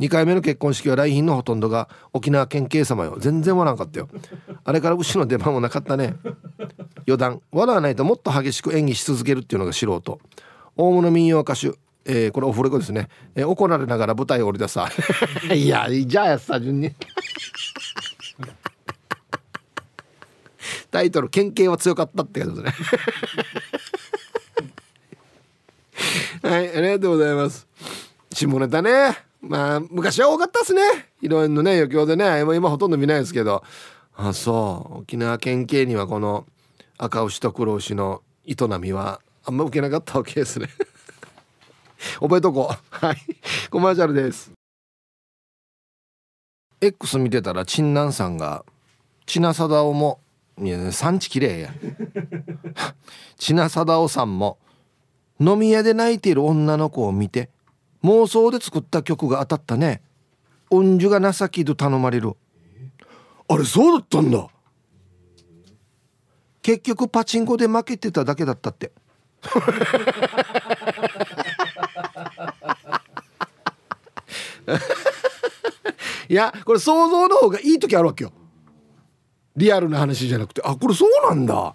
[0.00, 3.16] 2回目の結婚式は来賓のほとんどが沖縄県警様よ。
[3.18, 4.08] 全然笑わなかったよ。
[4.64, 6.16] あれから牛の出番もなかったね。
[7.06, 7.42] 余談。
[7.52, 10.18] 笑わないともっと激しく演技し続けるっていうのが素人。
[10.74, 11.72] 大物民謡歌手。
[12.06, 14.88] えー、これオフレコですね、えー、怒られながら舞台を降り出さ
[15.54, 16.94] いやじゃあやさ順に。
[20.90, 22.74] タイトル「県警は強かった」ってやつね。
[26.42, 27.68] はいありがとうございます。
[28.32, 29.29] 下ネタね。
[29.40, 30.82] まあ昔は多かったっすね。
[31.20, 33.62] いろいろね余興でね今ほとんど見ないですけど。
[34.16, 34.98] あそう。
[35.00, 36.46] 沖縄県警にはこの
[36.98, 40.68] 赤牛と黒牛の営みはあんま受けなかったわけですね。
[42.20, 43.06] 覚えとこう。
[43.06, 43.16] はい。
[43.70, 44.52] コマーシャルです。
[46.82, 48.64] X 見てたら陳南さんが
[49.26, 50.20] 千奈貞夫も
[50.58, 51.70] いや産地きれいや
[53.38, 54.58] 千奈貞夫さんも
[55.38, 57.50] 飲み屋で泣いている女の子を見て
[58.02, 60.00] 妄想で作った曲が当たったね。
[60.70, 62.34] 恩樹が情きと頼まれる。
[63.48, 64.46] あれそうだったんだ。
[66.62, 68.92] 結局パチンコで負けてただけだったって。
[76.28, 78.32] いやこれ想像の方がいい時あるわけよ。
[79.56, 80.62] リアルな話じゃなくて。
[80.64, 81.74] あこれそうなんだ。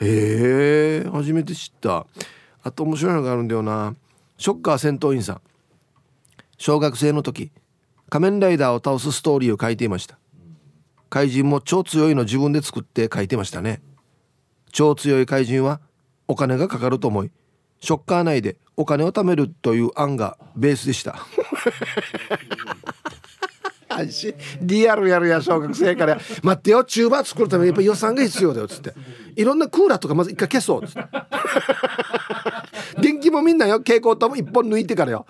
[0.00, 2.06] へえ初めて知った。
[2.62, 3.94] あと面白いのがあるんだよな
[4.40, 5.40] ショッカー戦闘員さん。
[6.56, 7.52] 小学生の時
[8.08, 10.18] 仮面ライダーを倒すストーリーを書いていました。
[11.10, 13.82] 怪人も超強いの自分で作って書いてましたね。
[14.72, 15.82] 超強い怪人は
[16.26, 17.30] お金がかかると思い
[17.82, 21.18] ショッカー内でお金を貯めるという案がベースでした。
[24.62, 28.94] リアルやるや小学生から「待ってよチューバー作るためにやっぱ予算が必要だよ」っつって。
[29.36, 31.00] いろんなクーラーとかまず一回消そうっつって。
[32.98, 33.78] 電気もみんなよ。
[33.78, 35.26] 蛍光灯も一本抜いてからよ。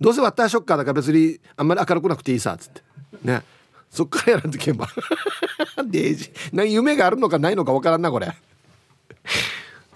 [0.00, 2.82] どうせワッターショッカーだから別にあんまり明るくなくていいさっつって。
[3.22, 3.42] ね。
[3.90, 4.88] そっからやらんとけば。
[5.86, 6.30] デイジ。
[6.52, 8.32] な夢があるのかないのかわからんなこれ。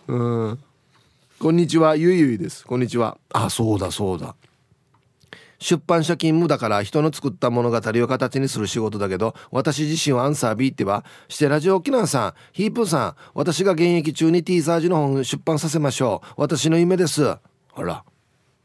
[0.07, 0.59] うん。
[1.39, 1.97] こんにちは。
[1.97, 2.65] ゆいゆいです。
[2.65, 3.19] こんにちは。
[3.33, 4.35] あそうだそうだ。
[5.59, 16.41] 出版社勤務だから人の作った物語を形にする仕事だけど私自身はアンサー B ってはしてラジオ沖縄さんヒープーさん私が現役中に T サージの本出版させましょう。
[16.41, 17.37] 私の夢です。
[17.73, 18.05] ほら。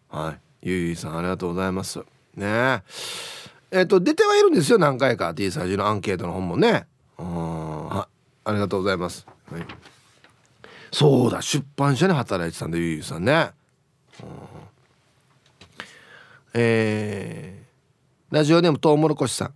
[0.10, 0.32] は
[0.64, 0.68] い。
[0.70, 2.00] ゆいゆいさんありがとうございます。
[2.36, 2.84] ね。
[3.72, 5.34] えっ、と出てはいるんですよ何回か。
[5.34, 6.86] T サージのアンケートの本もね。
[7.18, 7.74] うん
[8.46, 9.66] ありがとうございます、はい、
[10.92, 13.52] そうだ出版社に働いてたんだゆいゆいさんね。
[14.22, 14.53] うん
[16.56, 19.54] えー、ラジオネームトウモロコシさん。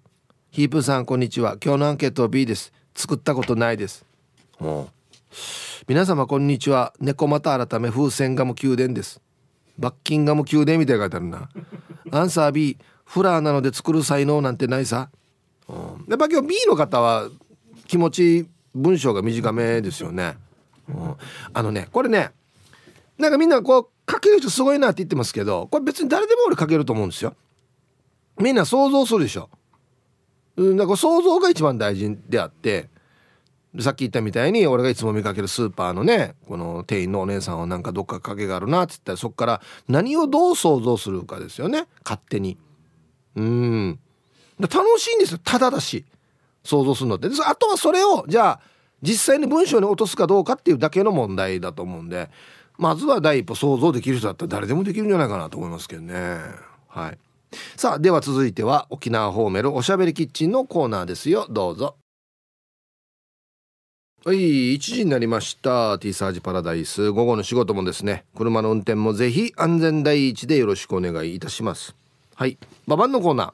[0.50, 1.58] ヒープさんこんにちは。
[1.64, 2.74] 今日のアンケートは B です。
[2.96, 4.04] 作ったことないです。
[5.88, 6.94] 皆様こんにちは。
[7.00, 9.22] 猫又改め風船ガム宮殿です。
[9.78, 11.50] バッキンガム宮殿みたいな書いてあるな。
[12.10, 15.12] アンサー B フラーなので作る才能なんてないさ。
[15.70, 17.30] やっぱ今日 B の方は
[17.86, 20.36] 気持ち文章が短めですよね。
[21.54, 22.32] あのねこれね
[23.20, 27.36] なんかみんなこう書ける人すごいなって言ってますけどこれ別に誰でも俺書けると思うんですよ。
[28.40, 29.50] みんな想像するでしょ。
[30.58, 32.90] だから想像が一番大事であって
[33.80, 41.86] さっき言ったみたいに俺がいつも見かけるスーパーのねこの店員のお姉さんはなんかどっか影があるなっつったらそっから何をどう想像するかですよね。
[42.04, 42.58] 勝手に。
[43.36, 44.00] うん。
[44.60, 45.40] 楽しいんですよ。
[45.44, 46.06] ただだし
[46.64, 47.28] 想像するのって。
[47.46, 48.60] あとはそれをじゃあ
[49.04, 52.30] 実際に文章に落とすかどうかっていうだけの問題だと思うんで
[52.78, 56.40] まずは第一歩想像できる人だったら誰でもできるんじゃないかなと思いますけどね。
[56.88, 57.18] はい。
[57.76, 61.48] さあでは続いては沖縄ホーメルおしゃべりキッチンのコーナーですよ。
[61.50, 61.96] どうぞ。
[64.26, 65.98] はい1時になりました。
[66.00, 67.12] T サージパラダイス。
[67.12, 68.26] 午後の仕事もですね。
[68.36, 71.96] 車の運転もぜひ安全第一でよろしくお願いいたします。
[72.36, 72.58] はい。
[72.88, 73.54] ババンのコーナー。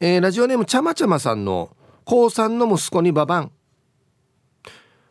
[0.00, 1.70] えー、ラジオネームちゃまちゃまさんの
[2.04, 3.52] 高3の息子にババン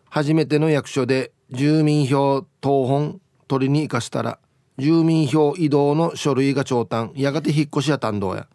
[0.10, 4.40] 初めての役所で住民票謄本取りに行かしたら
[4.78, 7.12] 住民票移動の書類が長短。
[7.16, 8.48] やがて引っ越しや担当や。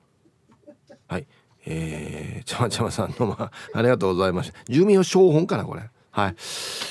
[1.06, 1.26] はい。
[1.64, 4.58] えー、ちゃまちゃまさんのまあありがとうございました。
[4.68, 5.82] 住民票小本かなこれ。
[6.10, 6.36] はい。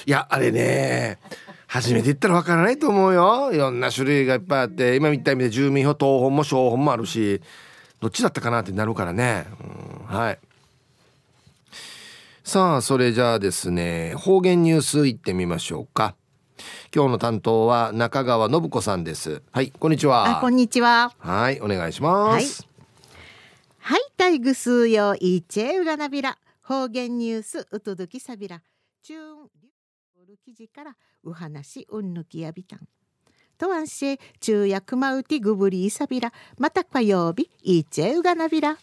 [0.05, 1.19] いやあれね
[1.67, 3.51] 初めて行ったらわからないと思うよ。
[3.51, 7.41] いろんな種類がいっぱいあって今みたいに住民票東本も小本もあるし
[7.99, 9.45] どっちだったかなってなるからね、
[10.09, 10.39] うん、はい。
[12.47, 16.15] さあそれじゃあですね方言ニュースいってみましょうか。
[16.95, 19.41] 今日の担当は中川信子さんです。
[19.51, 20.37] はいこんにちは。
[20.39, 21.11] こんにちは。
[21.17, 22.65] はいお願いします。
[23.79, 26.37] はい、はい、タイグスヨイチェウラナビラ。
[26.61, 28.61] 方言ニュースうとどきさびら
[29.03, 29.49] チューン
[30.41, 32.79] 記事からお話うんぬきやびたん。
[33.57, 38.77] とわんし昼夜くまうてぐぶりいさびらまた火曜日いちえうがなびら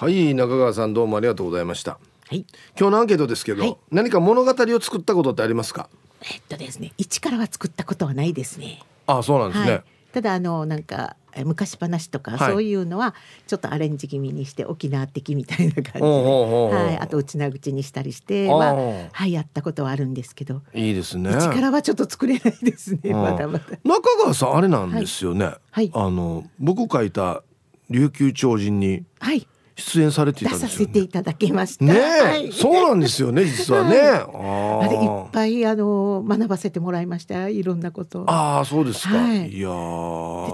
[0.00, 1.98] はい中川さんどうもありがとうございました。
[2.28, 2.46] はい。
[2.78, 5.88] 今日のアンケートですけど、はい、何か物語を作ったことってありますか？
[6.22, 8.80] えっとですね一からは作ったことはないですね。
[9.08, 9.84] あそうなんですね、はい。
[10.12, 13.16] ただあのなんか昔話とか、そういうのは
[13.48, 18.76] ちょっとアレンジ気味にして沖縄的みたいな感じで、はい、あと内な口にしたりしては、
[19.10, 20.62] はい、やったことはあるんですけど。
[20.74, 21.32] いいですね。
[21.42, 23.64] 力はちょっと作れないですねまだまだ。
[23.82, 27.42] 中川さんあれなんですよね、はい、あの僕書いた
[27.90, 31.84] 琉球超人に、はい出演されていた、ね、出させていただきました。
[31.84, 33.96] ね、はい、そうなんですよね、 実はね。
[33.98, 37.48] はい、あれいっぱいあの学ばせてもらいました。
[37.48, 38.24] いろんなこと。
[38.26, 39.16] ああ、そうですか。
[39.16, 39.68] はい、いや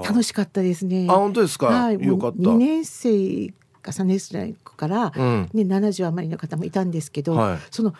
[0.06, 1.06] 楽しかったですね。
[1.08, 1.66] あ、本当ですか？
[1.66, 2.36] はい、よかった。
[2.38, 7.94] 二年生か三年生から、うん、ね七十余りの方もいたんですけど、はい、その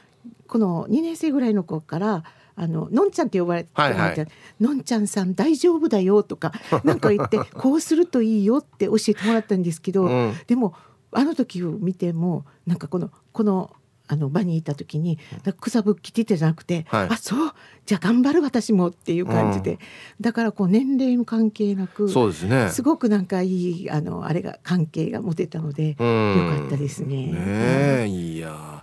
[0.47, 2.25] この二年生ぐらいの子から。
[2.57, 4.27] あののんちゃんって呼ばれて、はいはい、
[4.61, 6.53] のんちゃんさん大丈夫だよとか
[6.85, 10.75] なんか言って こうするといいよって教えてもらったんですけど、うん、でも
[11.15, 13.71] あの時を見てもなんかこのこの
[14.07, 15.19] あの場にいた時に
[15.61, 17.53] 草ぶっきててじゃなくて、はい、あそう
[17.87, 19.79] じゃあ頑張る私もっていう感じで、うん、
[20.21, 22.69] だからこう年齢も関係なくそうですね。
[22.69, 27.29] すごくなんかいいあのあれが関係が持てたので、よかったですね。
[27.33, 28.35] ねい。
[28.45, 28.83] や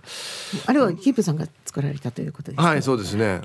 [0.66, 3.40] あれはキープさんが作られたということですはいそうですね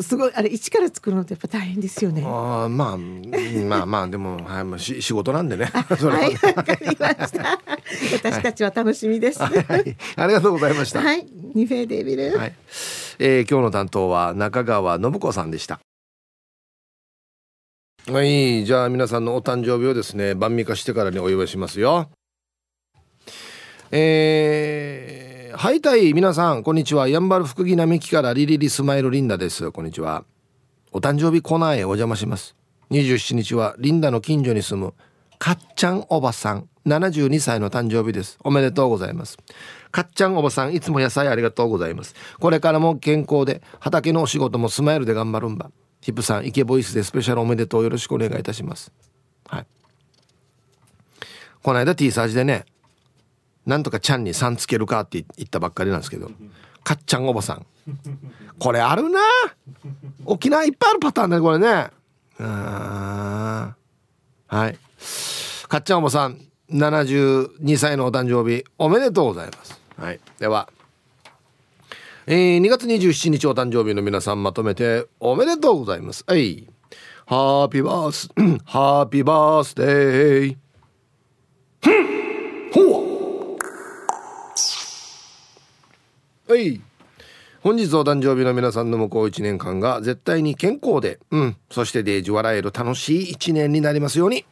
[0.00, 2.22] すごいあれ一から作るのってやっぱ大変ですよね。
[2.24, 5.64] ああまあまあまあでもはいまあし仕事なんでね。
[5.72, 5.80] は
[6.26, 7.58] いわかりました。
[8.12, 9.42] 私たちは楽しみです。
[9.42, 11.00] はい、 ありがとうございました。
[11.00, 12.36] はいニフェデビル。
[12.36, 12.54] はい、
[13.18, 15.80] えー、今日の担当は中川信子さんでした。
[18.10, 22.10] はいじゃあ皆さんのお誕生日をですね晩味化してからにお祝いしますよ。
[23.90, 27.08] えーはいたい皆さんこんにちは。
[27.08, 29.70] やんばる福木並木からリリリスマイルリンダです。
[29.72, 30.24] こんにちは。
[30.92, 32.54] お誕生日コーナーへお邪魔します。
[32.90, 34.94] 27日はリンダの近所に住む
[35.38, 36.68] かっちゃんおばさん。
[36.86, 38.38] 72歳の誕生日です。
[38.44, 39.38] おめでとうございます。
[39.90, 42.14] かっちゃんおばさんいつも野菜ありがとうございます。
[42.40, 45.70] これからも健康で畑のお仕事もスマイルで頑張るんば。
[46.02, 48.92] ヒップさんイケボイスでスペシャルおめでとうよろしくお願いいたします。
[49.46, 49.66] はい。
[51.62, 52.66] この間 T サージでね
[53.68, 56.30] なんとかちゃんにさんつけるかって言ったばっかりなんですけど
[56.82, 57.66] かっちゃんおばさん。
[58.58, 59.20] これあるな。
[60.24, 61.90] 沖縄いっぱいあるパターンだねこれね。
[62.38, 63.74] は
[64.48, 64.78] い。
[65.68, 69.78] かっちゃんおばさん72歳のお誕生日おめでとうございます。
[69.98, 70.20] はい。
[70.38, 70.70] では
[72.26, 76.24] えー、2月27日お誕生日の皆さんまとめておめでとうございます。
[76.26, 76.66] はい。
[77.26, 78.30] ハッピーバース
[78.64, 82.27] ハッピーバースデー。
[86.48, 86.80] はい。
[87.60, 91.56] 本日お誕生日の皆さんの向こう1年間が絶対に健康でうん。
[91.70, 94.46] そしてデージ笑える楽しい1年になりますように。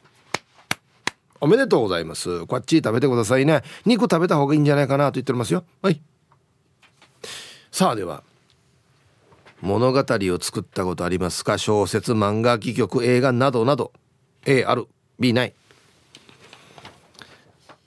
[1.40, 2.44] おめでとうございます。
[2.44, 3.62] こっち食べてくださいね。
[3.86, 5.64] 肉食べた方がいいんじゃないかなと言っておりますよ。
[5.80, 6.02] はい。
[7.72, 8.22] さあでは
[9.62, 11.56] 物語を作ったことありますか？
[11.56, 13.92] 小説漫画戯曲映画などなど。
[14.44, 14.86] A ある。
[15.18, 15.54] B ない。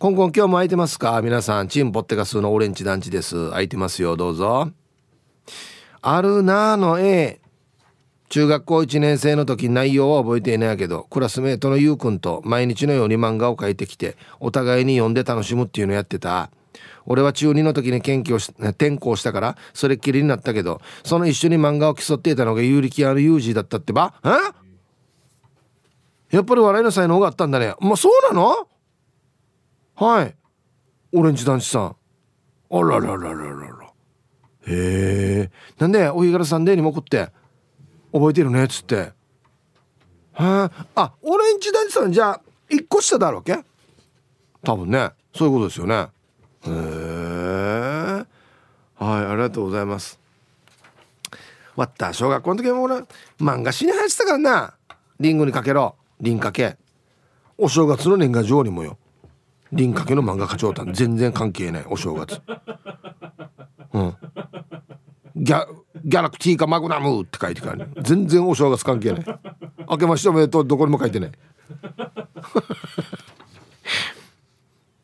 [0.01, 1.21] 今後今日も空いてますか？
[1.21, 3.49] 皆さんチームポッテガスのオレンジ団地です。
[3.49, 4.15] 空いてますよ。
[4.15, 4.71] どうぞ。
[6.01, 7.41] あるなーの A
[8.29, 16.49] 中学校1年生の時内容は覚えていないけどクラスメートのゆうくんと毎日のように漫画を描いてきてお互いに読んで楽しむっていうのやってた。
[17.05, 24.13] 俺は中2の時に研究をし転校したからそれっきりになったけどその一緒に漫画を競っていたのが有力あるユージだったってば。
[24.23, 24.29] え？
[26.37, 27.73] やっぱり笑いの才能があったんだね。
[27.81, 28.65] まあそうなの？
[29.99, 30.33] はい。
[31.11, 31.95] オレンジ男子さん。
[32.71, 33.93] あらららららら
[34.65, 35.51] へえ。
[35.77, 37.29] なんでお日柄さんでにも送って
[38.13, 39.11] 覚えてるねっつって。
[40.31, 43.61] はあオレンジ男子さんじゃあ1個下だろうけ？
[44.63, 45.11] 多分ね。
[45.35, 45.95] そういうことですよね。
[45.95, 46.07] へ
[46.69, 46.69] え。
[46.69, 50.17] はいありがとうございます。
[51.75, 52.95] わった小学校の時も俺
[53.41, 54.73] 漫画死に入ってたからな。
[55.19, 55.97] リンゴにかけろ。
[56.21, 56.77] リンかけ
[57.57, 58.97] お正月の年賀状にもよ。
[59.71, 61.85] 輪掛けの漫画家長たん全然関係ない。
[61.87, 62.41] お正月。
[63.93, 64.15] うん。
[65.35, 65.65] ギャ
[66.03, 69.25] ギャラクティーかマグナムって書いてからね全然お正月関係ない。
[69.89, 70.67] 明けましておめでとう。
[70.67, 71.31] どこにも書いてない。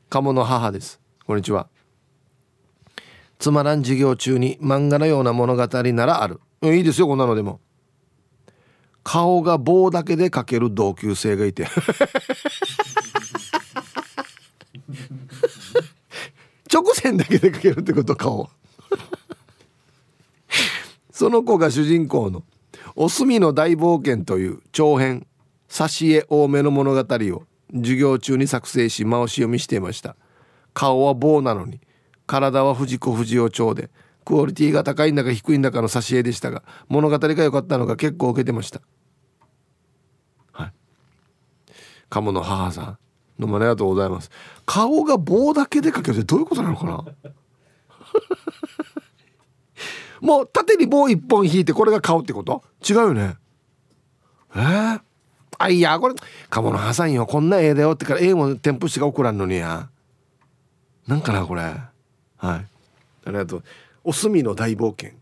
[0.09, 0.99] 鴨の母です。
[1.25, 1.67] こんにちは。
[3.37, 6.39] つまらん授業中に漫画のような物語ならある。
[6.63, 7.59] いいですよこんなのでも。
[9.03, 11.67] 顔が棒だけで描ける同級生がいて。
[16.71, 18.49] 直線だけで描けるってこと顔。
[21.11, 22.43] その子が主人公の
[22.95, 25.27] 「お墨の大冒険」という長編
[25.69, 27.43] 挿絵多めの物語を
[27.73, 30.15] 授業中に作成し回し読みしていました。
[30.73, 31.79] 顔は棒なのに
[32.27, 33.89] 体は藤子不二雄調で
[34.25, 38.81] クオリティが高いんだか低いんだかの挿絵でしたが物語が良かったのが結構受けてました。
[40.51, 40.73] はい。
[42.09, 42.97] 鴨の母さん
[43.37, 44.31] どうもありがとうございます。
[44.65, 47.05] 顔が棒だけで描けるってどういうことなのかな？
[50.21, 52.63] もう縦に棒一本引いてこれが顔ってこと？
[52.87, 53.35] 違うよね。
[54.55, 54.59] え？
[54.59, 55.01] ー、
[55.57, 56.15] あいやこれ
[56.49, 59.89] 鴨の母さんよこんな絵だよってから絵も添付してが送らんのにや。
[61.07, 61.61] なんかなこれ。
[61.61, 61.81] はい。
[62.43, 62.65] あ
[63.27, 63.63] りがとう。
[64.03, 65.17] おすみの大冒険。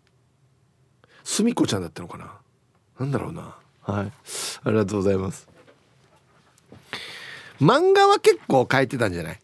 [1.23, 2.31] すみこちゃんだったのかな？
[2.99, 3.55] なんだろうな。
[3.81, 4.11] はい。
[4.63, 5.47] ありがとうございます。
[7.61, 9.39] 漫画は結構書いてたんじゃない？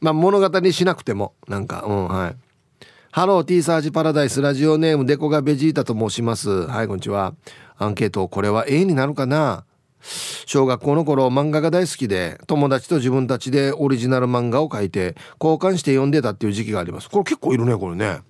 [0.00, 1.34] まあ物語にしなくても。
[1.48, 2.36] なんかうんはい。
[3.10, 6.48] ハロー T サージパラダイスラジオネームデコがベジータと申します。
[6.66, 7.34] はい、こんにちは。
[7.76, 9.64] アンケート、これは A になるかな？
[10.46, 17.08] 小学校の頃漫画が大好きで友達と自分たちでオリジナル漫画を書いて交換して読んでたっていう時期があります。
[17.08, 18.20] これ結構いるねこれね。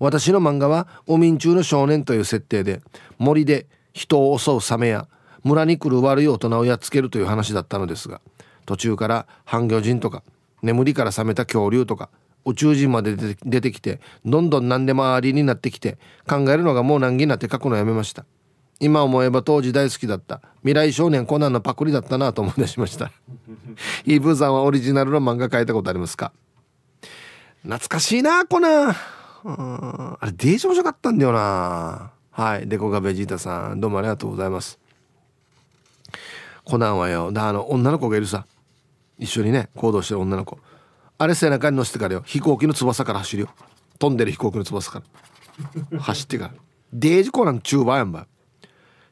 [0.00, 2.80] 私の漫画は「お民中の少年」という設定で
[3.18, 5.06] 森で人を襲うサメや
[5.44, 8.20] 村に来る悪い大人をやっつけるという話だったのですが
[8.66, 10.22] 途中から半魚人とか
[10.62, 12.08] 眠りから覚めた恐竜とか
[12.44, 18.24] 宇宙人まで出てきてどんどん何でもありになってきて考えるのがもう難儀になって書くのやめました。
[18.80, 23.12] 今思えば当時大好きだった未来少年コナンのパクリだったなと思い出しました。
[24.04, 26.32] イブーさんはオリジナルの漫画描いたことありますか？
[27.62, 28.96] 懐かしいなコナン。
[29.44, 32.10] あれデージ面白かったんだよな。
[32.32, 34.80] はいデコがベジータさんどうもありがとうございます。
[36.64, 37.32] コナンはよ。
[37.32, 38.46] だあの女の子がいるさ。
[39.18, 40.58] 一緒にね行動してる女の子。
[41.18, 42.22] あれ背中に乗せてからよ。
[42.24, 43.48] 飛行機の翼から走るよ。
[43.98, 45.02] 飛んでる飛行機の翼か
[45.92, 46.00] ら。
[46.00, 46.54] 走ってから。
[46.92, 48.26] デージコナン中盤やんば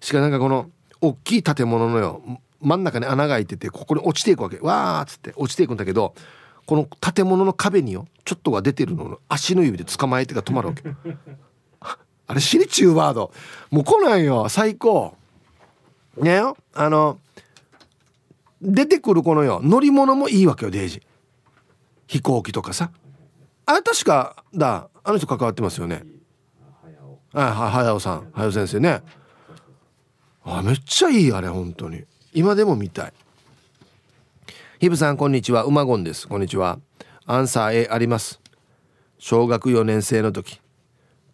[0.01, 0.71] しかなんかこの
[1.01, 2.23] 大きい建物のよ。
[2.61, 4.59] 真ん中に穴が開いててここに落ちていくわけ。
[4.59, 6.15] わーっつって落ちていくんだけど
[6.67, 10.83] この建物の壁によちょっとが出てるのを足の指で捕まえてが止まるわけ。
[12.27, 13.33] あれ死に中ワーバード
[13.71, 14.49] もう来ないよ。
[14.49, 15.17] 最高。
[16.17, 16.57] ねよ。
[16.75, 17.19] あの
[18.63, 21.03] 出てくるこのよ乗り物もいいわけよデイジ
[22.07, 22.91] 飛行機とかさ。
[23.67, 26.03] あれ確かだあの人関わってますよね。
[27.33, 29.03] はい早尾さん早尾先生ね。
[30.43, 32.05] あめっちゃいいあれ本当に。
[32.35, 33.13] 今でも見たい。
[34.81, 35.65] ヒブさんこんにちは。
[35.65, 36.27] 馬ゴンです。
[36.27, 36.81] こんにちは。
[37.27, 38.41] アンサー A あります。
[39.19, 40.61] 小学4年生の時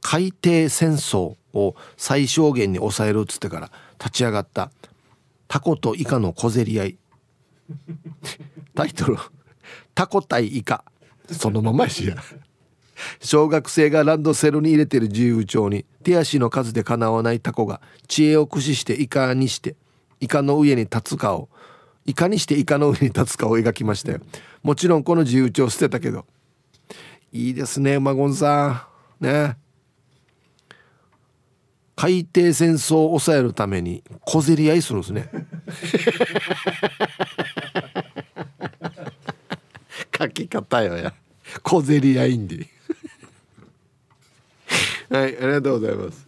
[0.03, 4.71] 海底戦争を最小限に抑えるっつってから立ち上がった
[5.49, 6.99] タコとイカの小競り合い。
[8.75, 9.17] タイトル
[9.95, 10.85] タコ対イカ。
[11.31, 12.17] そのままやしや。
[13.21, 19.77] 小学生がランドセルに入れてる自由帳に手足の数でかなわないタコが知恵を駆使してイカにして
[20.21, 21.49] イカの上に立つかを
[22.07, 24.21] いかにしてイカの上に立つかを描きましたよ。
[24.63, 26.25] もちろんこの自由帳捨てたけど。
[27.33, 28.89] いいですねマゴンさ
[29.21, 29.25] ん。
[29.25, 29.57] ね。
[31.97, 35.31] 海底戦争を抑えるために小競り合いするんですね。
[40.19, 41.13] 書き方よや。
[41.63, 42.67] 小競り合いんで
[45.11, 46.27] はいありがとうございます。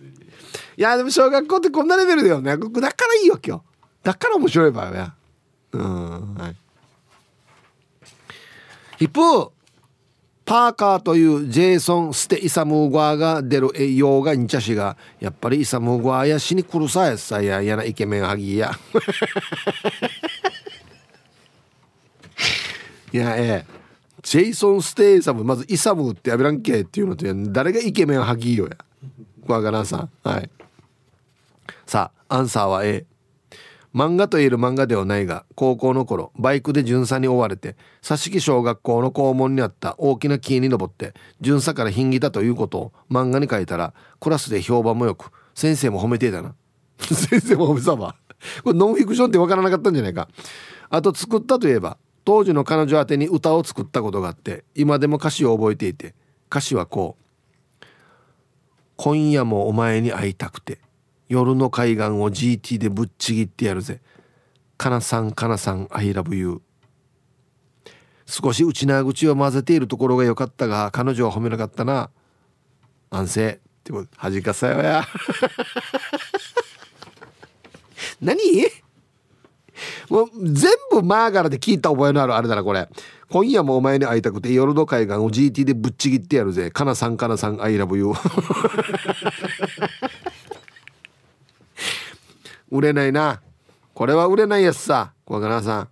[0.77, 2.57] いやでも小学校ってこんなレベルだよね。
[2.57, 3.65] だからいいわけよ。
[4.03, 5.15] だから面白い場合や。
[5.73, 6.57] うんはい。
[9.01, 9.53] 一方
[10.45, 18.73] パーカーというジェイソン・ステ・イサムーゴアが出る栄養がにちゃしがやっぱりイサムーゴアやしに来るさやさややなイケメンハギや。
[23.13, 23.78] いやええ。
[24.23, 28.77] ジェイソン・ステイサムまずイサムってやめらんけっていうのと誰がイケメンハギーよや？
[29.47, 30.09] わからんさ。
[30.25, 30.51] はい。
[31.87, 33.07] さあアンサーは A
[33.95, 46.55] 漫画と言える漫画ではないが高校の頃バイクで巡査に追われて佐敷小学校の校門にあった大きな木に登って巡査から品着だということを漫画に書いたらクラスで評判もよく先生も褒めていたな。
[47.01, 48.15] 先生も褒めたわ
[48.63, 50.29] これノンフィクションって分からなかったんじゃないか。
[50.91, 51.97] あと作ったといえば
[52.29, 56.15] 当時の彼女宛てに歌を作ったことがあって今でも歌詞を覚えていて
[56.51, 57.25] 歌詞はこう。
[58.97, 60.79] 今夜もお前に会いたくて
[61.31, 64.03] 夜の海岸を GT でぶっちぎってやるぜ。
[64.77, 66.61] かなさんかなさん I love you
[68.27, 72.11] 少し内な口を混ぜているところが良かったが彼女は褒めなかったな。
[73.09, 73.53] 安静。
[73.53, 75.03] ってこと恥かさよや。
[78.21, 78.37] 何？
[80.09, 82.89] もう全部マーガラで聞いた覚えのあるあれだなこれ。
[83.31, 86.71] 今夜もお前に会いたくて夜の海岸を GT でぶっちぎってやるぜ。
[86.71, 88.13] かなさんかなさん I love you
[92.71, 93.41] 売れないな。
[93.95, 95.13] これは売れないやつさ。
[95.25, 95.89] 小若さん。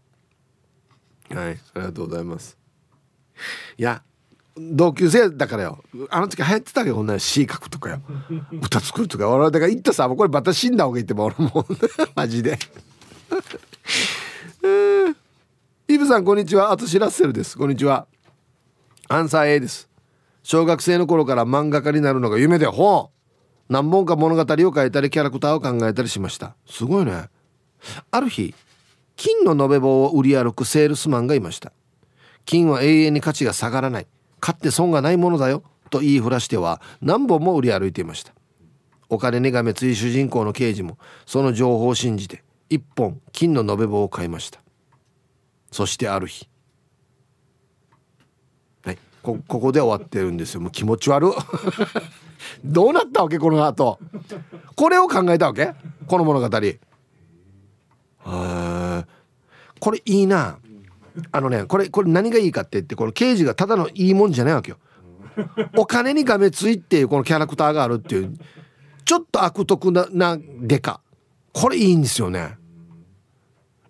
[1.35, 2.57] はいありがとうございます。
[3.77, 4.03] いや
[4.57, 5.85] 同級生だからよ。
[6.09, 8.01] あの時流行ってたけどこんな C 書くとかよ。
[8.63, 11.67] 歌作るとか俺だから言ったさもうこれまた死んだ方がいいっても俺も。
[12.17, 12.59] マジで。
[15.89, 16.73] イブさんこんにちは。
[16.73, 17.57] あとしラッセルです。
[17.57, 18.07] こんにちは。
[19.09, 19.89] アンサー A です。
[20.43, 23.73] 小学生の頃から漫画家になるのが夢でほう。
[23.73, 26.57] 何本か物語を書いたりキャラクターを考えたりしました。
[26.67, 27.29] すごいね。
[28.11, 28.55] ある日
[29.17, 31.73] 金の延べ棒を売り歩くセールスマンがいました。
[32.45, 34.07] 金は永遠に価値が下がらない。
[34.41, 35.63] 買って損がないものだよ。
[35.91, 38.33] と言いふらしては何本も売り歩いていました。
[39.09, 44.61] お金にがめつい主人公の刑事もその情報を信じて一本金の延べ棒を買いました。
[45.71, 46.49] そしてある日。
[48.85, 50.61] はいこここで終わってるんですよ。
[50.61, 51.33] もう気持ち悪
[52.65, 53.99] どうなったわけこの後。
[54.75, 55.75] これを考えたわけ
[56.07, 56.59] この物語。
[56.59, 56.81] へ
[59.79, 60.59] これいいな。
[61.33, 64.79] あのねこれこれ何がいいかって言ってこの刑事がただのいいもんじゃないわけよ。
[65.77, 68.37] お金にがめついっていうこのキャラクターがあるっていう
[69.05, 71.01] ちょっと悪徳ななデカ。
[71.59, 72.59] これいいんですよね。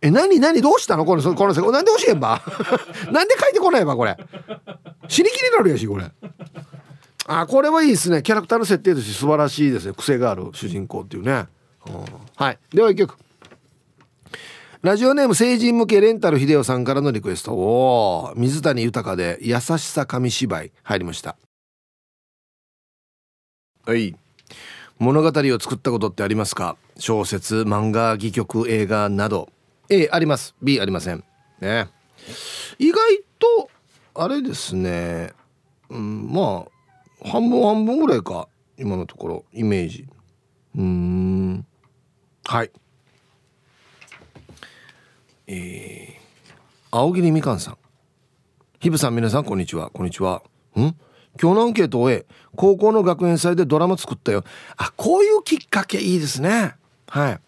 [0.01, 1.05] え何何どうしたの？
[1.05, 1.73] このこの世界。
[1.73, 2.41] なんで教えんば？
[3.11, 3.97] なんで書いてこないば？
[3.97, 4.17] これ。
[5.09, 6.05] 死にきになるやしこれ。
[7.27, 8.23] あこれはいいですね。
[8.23, 9.95] キャラクターの設定として素晴らしいですね。
[9.95, 11.47] 癖がある主人公っていうね、
[11.87, 12.05] うん、
[12.37, 12.59] はい。
[12.73, 13.17] では一曲。
[14.83, 17.53] ラジオネーム成人向けレンタル秀夫さんからのリクエスト。
[17.53, 20.73] お水谷豊で優しさ紙芝居。
[20.85, 21.37] 入りました。
[23.85, 24.15] はい。
[24.99, 26.79] 物語を作ったことってありますか？
[26.99, 29.51] 小説漫画戯曲映画など。
[29.91, 30.55] A あります。
[30.63, 31.23] B ありません。
[31.61, 31.89] ね。
[32.79, 33.01] 意外
[33.39, 33.71] と
[34.15, 35.33] あれですね。
[35.91, 36.65] うんま
[37.23, 40.09] あ半分半分ぐらいか今のところイメージ。
[40.75, 41.67] うん。
[42.45, 42.71] はい。
[45.47, 46.15] えー、
[46.91, 47.79] 青桐みかんさん。
[48.81, 49.91] ひぶさん皆さんこんにちは。
[49.91, 50.43] こんにちは。
[50.75, 50.97] ん？
[51.39, 52.27] 今日のアンケートを終え
[52.57, 54.45] 高校の学園祭でドラマ作ったよ。
[54.77, 56.75] あこういうきっかけいいですね。
[57.09, 57.41] はい。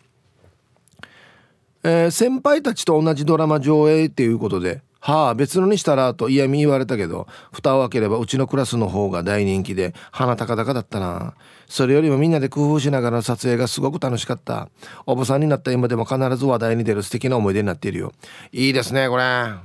[1.84, 11.34] えー、先輩たちと同じドラマ上映っていうことではあ別のにしたらと嫌味言われたけど蓋を開ければうちのクラスの方が大人気で鼻高々だったな。
[11.66, 14.68] それよりもみんなで工夫しながらの撮影がすごく楽しかった。
[15.06, 18.12] おばさんになった今でも必ず話題に出る素敵な思い出になっているよ。
[18.52, 19.22] いいですねこれ。
[19.22, 19.60] は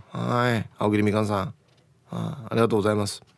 [0.56, 0.70] い。
[0.78, 1.54] 青桐みかんさん。
[2.12, 3.33] あありがとうございます。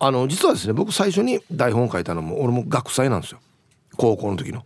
[0.00, 3.38] あの実はですね僕最初に台本書いたのも俺も学祭なんですよ
[3.96, 4.64] 高校の時の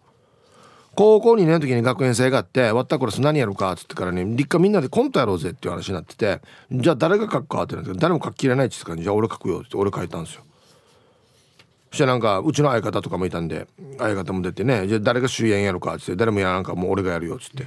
[0.95, 6.41] 高校2年の時に学園祭があって「終わったクラス何やるか?」っつってからね立夏みんなでコントやろうぜっていう話になってて
[6.73, 10.43] 「じゃあ誰が書くか?」ってなって誰も書ききれないって言ってから「じゃあ俺書くよ」って俺書いたんですよ
[11.91, 13.67] そしたらなんかうちの相方とかもいたんで
[13.99, 17.67] 相方も出てね「じゃあ誰が主演やるか?」っつって「誰もやらんかもう俺がやるよ」っつって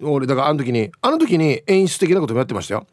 [0.04, 2.86] 俺だからあの時にあの時に演出的なこともやってましたよ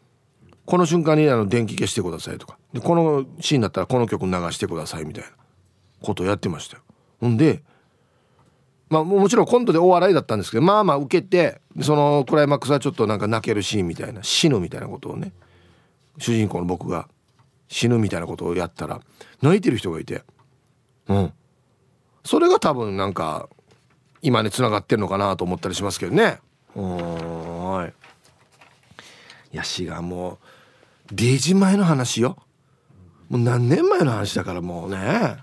[0.65, 2.57] この瞬間にあの電気消してくださいとか。
[2.73, 5.29] でこのシーンだったらこの曲流してくださいみたいな
[6.01, 6.83] ことをやってましたよ。
[7.19, 7.63] ほんで
[8.89, 15.31] まあもちろんコントで大笑いだったんですけどまあまあ受けてそのクライマックスはちょっとなんか泣けるシーンみたいな死ぬみたいなことをね
[16.17, 17.07] 主人公の僕が
[17.67, 18.99] 死ぬみたいなことをやったら
[19.41, 20.23] 泣いてる人がいて。
[21.07, 21.33] うん。
[22.23, 23.49] それが多分なんか
[24.21, 26.39] 今につながってるのかなと思ったりしますけどね。
[26.75, 27.93] はい。
[29.53, 30.37] いやしがもう
[31.11, 32.37] デジ前の話よ。
[33.29, 35.37] もう何年前の話だからもうね。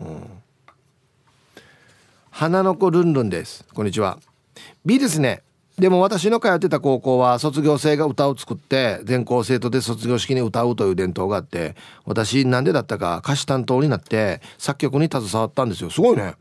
[0.00, 0.26] うん。
[2.30, 3.64] 花の子ルンルンです。
[3.72, 4.18] こんにちは。
[4.84, 5.42] B ですね。
[5.78, 15.90] でも私の通ってた高校は卒業生が歌を作って全校生徒で卒業式に歌うという伝統があって私なんでだったか歌詞担当になって作曲に携わったんですよ。
[15.90, 16.34] すごいね。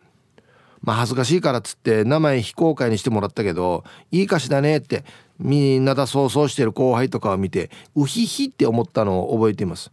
[0.81, 5.03] まあ恥ずかしいからっつって名前非公開にしてもらったけどいい歌詞だねって
[5.39, 9.91] みんなだ想像してる後輩とかを見てウヒヒって思ったのを覚えています。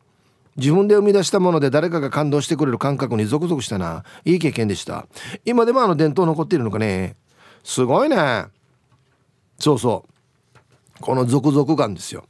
[0.56, 4.04] 自分で生み出したもので誰かが感動してくれる感覚にゾクゾクしたな。
[4.24, 5.06] いい経験でした。
[5.44, 7.16] 今でもあの伝統残っているのかね。
[7.64, 8.44] すごいね。
[9.58, 11.02] そうそう。
[11.02, 12.24] このゾクゾク感ですよ。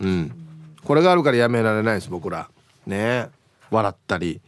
[0.00, 0.32] うん。
[0.84, 2.48] これがあるからやめられないです僕ら。
[2.86, 3.28] ね。
[3.70, 4.40] 笑ったり。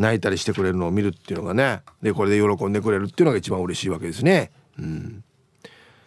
[0.00, 4.50] 泣いたりしてくれるのを見るっていうのがねでこれで喜んでくれるっていうのが一番嬉しいわけですね。
[4.78, 5.22] うん。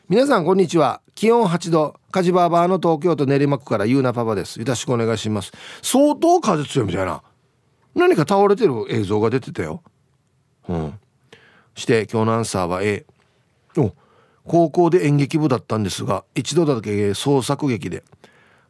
[0.10, 1.02] 皆さんこんにちは。
[1.16, 1.96] 気温8度。
[2.12, 4.60] 火事バーバーの東京都練馬区からゆうなパパです。
[4.60, 5.52] よろしくお願いします。
[5.82, 7.22] 相当風強いみたいな。
[7.94, 9.84] 何か倒れてる映像が出てたよ。
[10.68, 11.00] うん。
[11.76, 13.06] して今日のアンサーは A
[13.78, 13.94] お
[14.46, 18.04] 高校で演劇部だったんですが一度だけ創作劇で。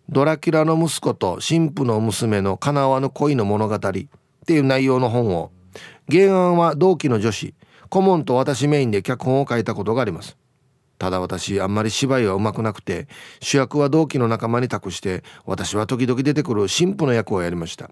[0.09, 3.79] ドラキュラの息子と神父の娘の叶わぬ恋の物語。
[4.43, 5.51] っていう内容の本を。
[6.11, 7.53] 原案は同期の女子。
[7.89, 10.37] 顧問と私メインで脚本を書いたことがあります。
[10.99, 13.07] ただ私あんまり芝居はうまくなくて
[13.41, 17.91] 主役は同期の仲間に託して私は時々出てくる神父の役をやりました。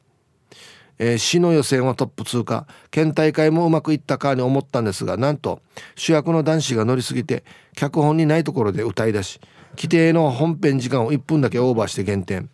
[0.98, 2.68] えー、市の予選はトップ通過。
[2.90, 5.62] 県大会もうまくいったかに思ったんですがなんと
[5.96, 7.44] 主役の男子が乗りすぎて
[7.76, 9.40] 脚本にないところで歌い出し
[9.78, 12.50] 規定の本編時間を1分だけオーバーして減点。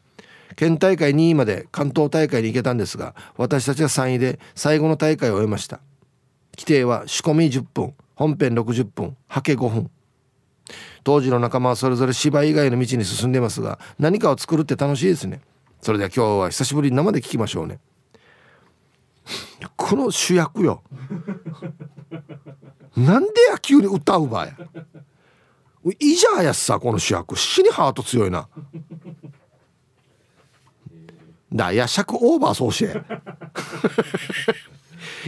[0.56, 5.80] 県大会2位まで関東大会に行けたんですが私たちは3位で最後の大会を終えました。
[6.58, 9.92] 規定は仕込み10分本編60分はけ5分。
[11.04, 15.42] 当時の仲間はそれぞれ芝居以外の道に進んでますが何かを作るって楽しいですね。
[15.82, 17.80] それでは今日は久しぶりに生で聞きましょうね。
[19.76, 20.84] この主役よ。
[22.96, 24.58] なんで野球に歌うばや。
[26.00, 27.38] いいじゃんやつさこの主役。
[27.38, 28.50] 死にハート強いな。
[31.54, 31.72] だ。
[31.72, 32.86] いや尺オーバーそうし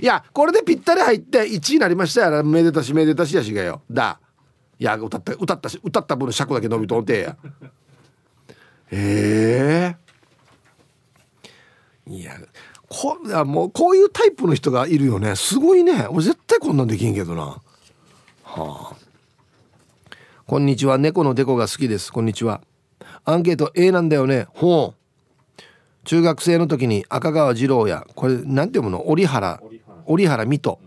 [0.01, 3.81] いやこれでぴったり入って1位になりましたやらめでたしめでたしやしがよ。
[3.89, 4.19] だ。
[4.79, 7.35] いや歌った歌ったし歌った分尺だけ伸びとんてや。
[8.91, 9.95] え
[12.07, 12.39] え、いや
[12.87, 15.35] こやもうこういうタイプの人がいるよね。
[15.35, 16.07] すごいね。
[16.09, 17.43] 俺絶対こんなんできんけどな。
[17.43, 17.61] は
[18.93, 18.95] あ。
[20.47, 20.97] こんにちは。
[20.97, 22.11] 猫のデコが好きです。
[22.11, 22.61] こんにちは。
[23.25, 24.47] アンケート A なんだよね。
[24.49, 24.98] ほう
[26.09, 29.07] 中学生の時に赤川次郎やこれなんていうもの？
[29.11, 29.61] 折原。
[30.07, 30.45] 折原。
[30.45, 30.79] 水戸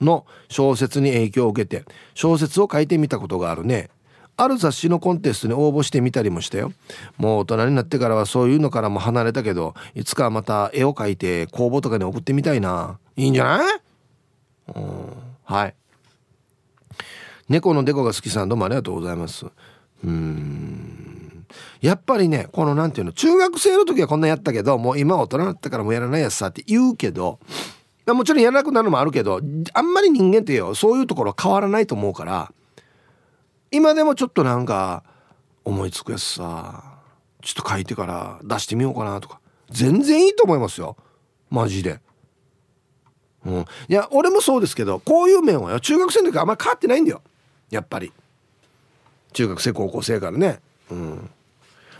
[0.00, 3.90] の小説に影響を受けて小説を書いてみたことがあるね。
[4.36, 6.72] ある雑誌のコンテストに応募してみたりもしたよ。
[7.16, 13.00] もう大人になってからはそういうのからも離れたけどいつかまた絵を描いて公募とかに送ってみたいな。
[13.16, 13.80] いいんじゃない？
[14.76, 15.12] うん
[15.42, 15.74] はい。
[17.48, 19.44] 猫のデコが好きさんどうもありがとうございます。
[20.04, 21.17] うん
[21.80, 27.38] やっぱりねこの何て言うの中学生の時はこんなやったけどもう今大人になったからもうやらないやつさって言うけど
[28.06, 29.40] もちろんやらなくなるのもあるけど
[29.74, 32.52] あんまり人間ってよそういうところは変わらないと思うから
[33.70, 35.04] 今でもちょっとなんか
[35.64, 36.98] 思いつくやつさ
[37.42, 39.40] ちょっと書いてから出してみようかなとか
[39.70, 40.96] 全然いいと思いますよ。
[41.50, 42.00] マジで。
[43.44, 47.22] うん、いや俺もそうですけどこういう面はよ中学生の時あんまり変わってないんだよ。
[47.70, 48.12] やっぱり。
[49.32, 50.60] 中学生高校生からね。
[50.90, 51.30] うん。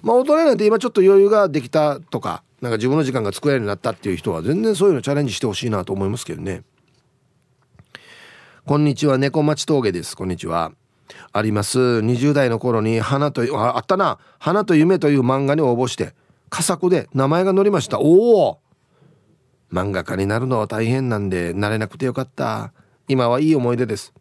[0.02, 6.62] まあ大人になって今ちょっと余裕ができたとかなんか自分の時間が作れるようになったっていう人は全然そういうのチャレンジしてほしいなと思いますけどね。
[8.64, 10.16] こんにちは猫町峠です。
[10.16, 10.72] こんにちは。
[11.32, 11.78] あります。
[11.78, 14.18] 20代の頃に花とああったな。
[14.38, 16.14] 花と夢という漫画に応募して
[16.50, 18.00] 佳作で名前が載りました。
[18.00, 18.58] おお!
[19.72, 22.72] 漫画家になるのは大変なんでなれなくてよかった。
[23.06, 24.12] 今はいい思い出です。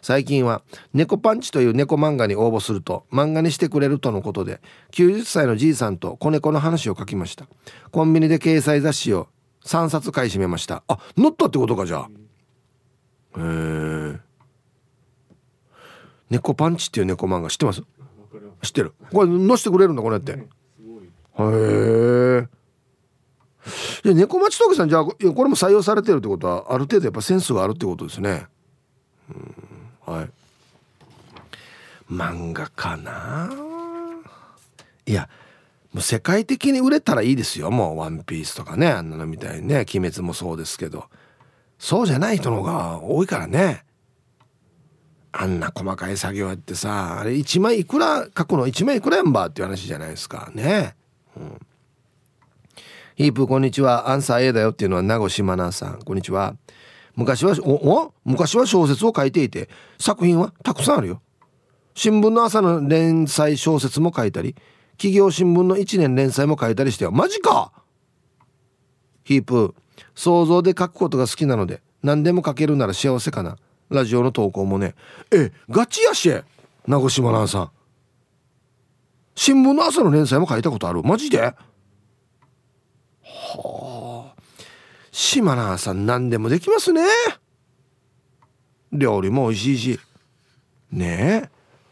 [0.00, 0.62] 最近は
[0.92, 4.60] 猫パンチという猫漫画に応募すると漫画にしてくれるとのことで
[4.92, 7.46] 90歳のじいさんと子猫の話を書きました。
[7.90, 9.28] コンビニで掲載雑誌を
[9.64, 10.82] 3冊買い占めました。
[10.88, 12.08] あ乗ったってことかじゃあ。
[13.38, 14.20] へえ。
[16.30, 17.82] 猫パンチっていう猫漫画知ってます？
[18.62, 18.92] 知ってる。
[19.12, 20.32] これ載せてくれるんだこれって。
[20.32, 20.38] へ
[21.38, 22.48] え。
[24.04, 28.46] 猫町峠さんじゃあこれも採用されてるってことはある程度やっぱセンスがあるってことですね。
[30.06, 30.30] はい。
[32.10, 33.50] 漫画かな？
[35.06, 35.28] いや
[35.92, 37.70] もう世界的に売れたらいいですよ。
[37.70, 41.06] もう「ワンピースとかねあんなのみたいにね「鬼滅」もそうですけど。
[41.78, 43.84] そうじゃない人の方が多いからね。
[45.32, 50.52] あんな細かい作業やってさあれ1枚いくら書くの1枚いくらやんばっていう話じゃないですか。
[50.54, 50.94] ね、
[51.36, 51.58] うん、
[53.16, 54.10] ヒープこんにちは。
[54.10, 56.02] アンサー A だよっていうのは名越真奈さん。
[56.02, 56.54] こんにちは。
[57.14, 61.20] 昔はおお昔は小説を書いていて作品はたくさんあるよ。
[61.94, 64.56] 新聞の朝の連載小説も書いたり
[64.92, 67.12] 企業新聞の1年連載も書いたりしてよ。
[67.12, 67.72] マジか！
[69.24, 69.74] ヒープ
[70.14, 73.58] 想像で書くことが好きなので何でも書けるなら幸せかな。
[73.90, 74.94] ラジオの投稿もね。
[75.30, 76.30] えガチやし！
[76.86, 77.70] 名越真奈さん。
[79.34, 81.02] 新聞の朝の連載も書いたことある。
[81.02, 81.40] マジで？
[81.40, 81.54] は
[84.36, 84.41] あ。
[85.12, 87.02] 島奈さん何でもできますね。
[88.90, 90.00] 料理も美味しいし。
[90.90, 91.50] ねえ。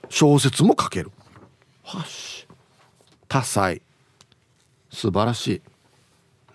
[0.09, 1.13] 小説も書ける。
[1.85, 2.49] はし。
[3.29, 3.83] 多彩
[4.91, 5.63] 素晴らしい。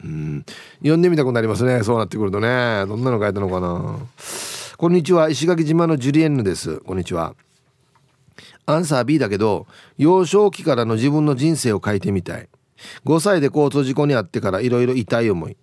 [0.03, 0.45] うん。
[0.79, 1.83] 読んでみたくなりますね。
[1.83, 2.85] そうなってくるとね。
[2.87, 3.99] どんなの書いたのかな。
[4.75, 5.29] こんにちは。
[5.29, 6.79] 石垣島のジュリエンヌです。
[6.79, 7.35] こんにちは。
[8.65, 9.67] アンサー B だけど
[9.99, 12.49] 幼少期からの自分の人生を書いてみたい。
[13.05, 15.55] 5歳で交通事故に遭ってからいろいろ痛い思い。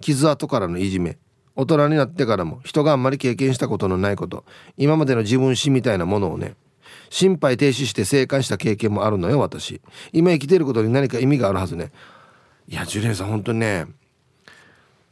[0.00, 1.18] 傷跡からのいじめ。
[1.54, 4.44] 大人になってからも人があんまり経験したことのないこと。
[4.76, 6.54] 今までの自分史みたいなものをね。
[7.08, 9.80] 心肺停止して生還した経験もあるのよ私。
[10.12, 11.92] 今生きてることに何か意味があるはずね。
[12.68, 13.86] いやジュリエさん本当にね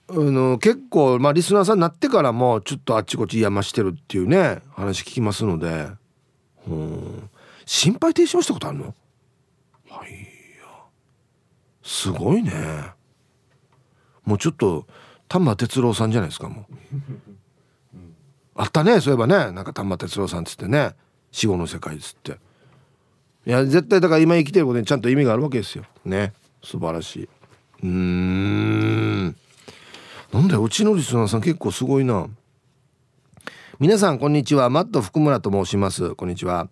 [0.08, 5.88] あの結構まあリスナーさんになってからもちょっとあっちこっちやましてるっていうね話聞きますので。
[6.68, 7.30] うん。
[7.64, 8.94] 心肺停止もしたことあるの？
[9.88, 10.10] はい
[11.82, 12.50] すごいね。
[14.24, 14.86] もうちょっと
[15.28, 16.74] 丹波哲郎さんじゃないですかもう。
[18.56, 19.52] あったねそういえばね。
[19.52, 20.94] なんか丹波哲郎さんっつってね。
[21.32, 22.38] 死後の世界っつって。
[23.46, 25.84] いや絶対だから今生きてることにちゃんと意味があるわけですよ。
[26.04, 26.32] ね。
[26.62, 27.28] 素晴らしい。
[27.82, 29.36] うーん。
[30.32, 32.26] なんだようちのリスナーさん結構すごいな。
[33.80, 34.70] 皆さんこんにちは。
[34.70, 36.14] マット福村と申します。
[36.14, 36.68] こんにちは。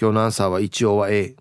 [0.00, 1.34] 今日のアンサーは一応は A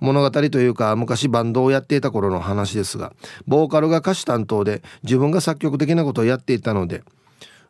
[0.00, 3.12] 物語というか昔バンドをやっていた頃の話ですが
[3.46, 7.02] ボーカルが歌手担当で自分が作曲的なことをやっていたので、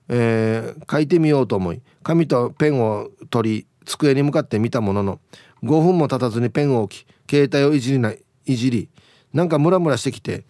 [0.09, 5.21] えー、書いてみようと思い紙とペンを取り机に向かって見たものの
[5.63, 8.89] 5分も経たずにペンを置き携帯をいじりないいじり
[9.33, 10.45] なんかムラムラしてきて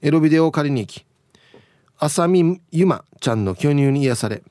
[0.00, 1.04] エロビデオを借りに行き
[1.98, 4.42] 浅見ゆまちゃんの巨乳に癒され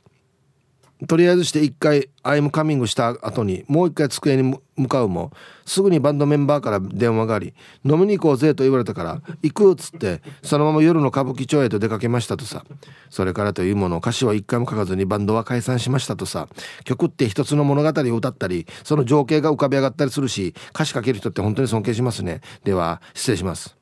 [1.06, 5.32] とりあえずして一回アイムカミングした後にもう一回机に向かうも
[5.66, 7.54] すぐにバンドメンバーから電話があり
[7.86, 12.64] 飲みに行こうぜと言われたから行くっつってそのまま夜の歌舞伎町へと出かけましたとさ。
[13.10, 16.48] それからというもの歌詞は一回も書かずにバンドは解散しましたとさ。
[16.84, 22.42] 曲って一つの物語を歌ったりその情景が浮かび上がったりするし歌詞書ける人って本当に尊敬しますね。
[22.64, 23.78] では失礼します。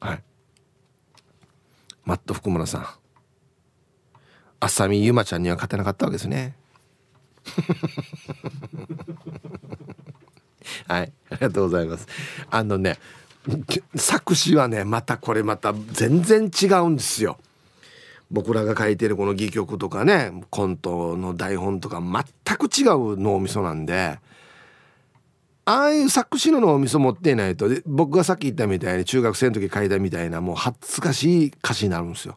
[0.00, 0.22] はい。
[2.04, 3.05] マット福村さん。
[4.60, 6.54] 浅見ゆまちゃんには勝てなかったわけですね。
[10.88, 12.06] はいありがとうございます。
[12.50, 12.98] あのね
[13.94, 17.38] 作詞はねまたこれまた全然違うんですよ。
[18.30, 24.18] 僕らが書いてるこの戯曲とかねコントの台本とか全く違う脳みそなんで
[25.64, 32.36] ああいう作詞の脳みそ持っていないと僕がさっき言ったみたいに中学生の時書いたみたいなもう恥ずかしい歌詞になるんですよ。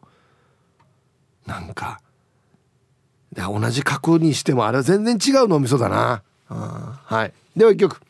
[1.46, 2.00] なんか
[3.36, 6.22] 同じ書くにしてもあれは全然違う脳みそだな。
[6.48, 7.32] はい。
[7.56, 8.00] では一曲。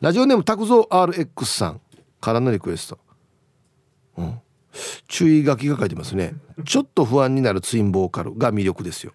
[0.00, 1.80] ラジオネーム拓蔵 RX さん
[2.20, 2.98] からのリクエスト、
[4.16, 4.40] うん、
[5.06, 6.34] 注意書きが書いてますね。
[6.64, 9.12] ちょっと不安になるツインボーカルが魅力ですよ。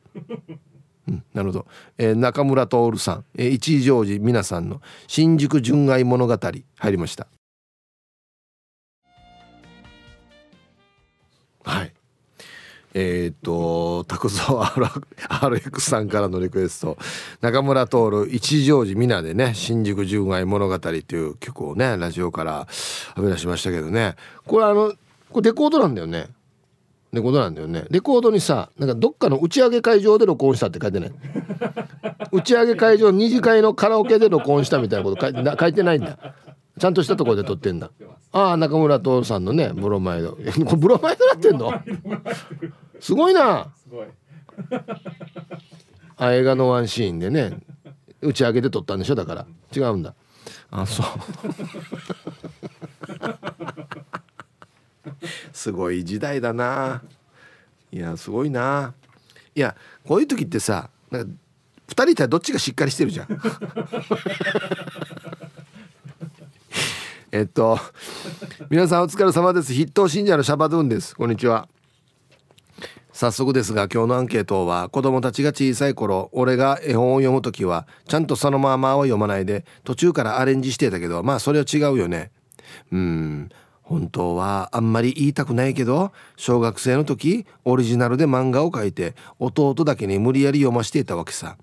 [1.07, 1.65] うん、なるほど、
[1.97, 7.27] えー、中村徹さん、えー、一乗寺皆さんの新宿純愛物語入りました。
[11.63, 11.96] はい。
[12.99, 16.97] えっ、ー、と拓蔵 RX さんからのリクエスト。
[17.41, 22.67] 中村徹一乗寺皆でね新宿純愛物語という曲をねラジオからは
[23.17, 24.15] み出しましたけどね。
[24.47, 24.93] これあの
[25.31, 26.25] これレコードなんだよね。
[27.13, 27.85] レコードなんだよね。
[27.91, 31.11] レコードにさなんかどっかの打ち上げ会場で録音したって書いてない？
[32.31, 36.17] 打ち上げ会場二次会のカラオケで録音したみたいなこと書いて書いてないんだ。
[36.79, 37.91] ちゃんとしたところで撮ってんだ。
[38.31, 40.37] ああ中村徹さんのねブロマイド。
[40.77, 41.71] ブロマイドなってんの？
[42.99, 43.71] すごいな。
[46.17, 47.59] あ映画のワンシーンでね
[48.21, 49.45] 打ち上げで撮ったんでしょだから。
[49.75, 50.15] 違うんだ。
[50.71, 51.05] あそう。
[55.53, 57.03] すごい時代だな。
[57.91, 58.93] いやすごいな。
[59.55, 59.75] いや
[60.05, 61.33] こういう時ってさなんか
[61.89, 63.27] 2人いたらどっちがしっかりしてるじゃん。
[67.31, 67.79] えっと
[68.69, 69.73] 皆さんお疲れ様です。
[69.73, 71.15] 筆頭信者のシャバドゥンです。
[71.15, 71.67] こんにちは
[73.17, 82.29] 早速ですが今日のアンケートは子供たちが小さい頃俺が絵本を読む時はちゃんとそのままは読まないで途中からアレンジしてたけどまあそれは違うよね。
[82.91, 83.49] うん
[83.81, 91.57] 本当はあんまり言いたくないけど小学生の時オリジナルで漫画を描いて弟だけに無理やり読ませていたわけさ、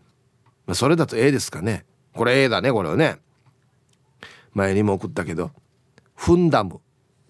[0.66, 1.84] まあ、それだと A ですかね。
[2.16, 3.18] これ A だねこれはね。
[4.54, 5.52] 前にも送ったけど
[6.16, 6.78] フンダムっ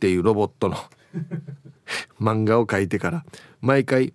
[0.01, 0.79] ていうロボットの
[2.19, 3.25] 漫画を描いてから
[3.65, 4.13] 毎回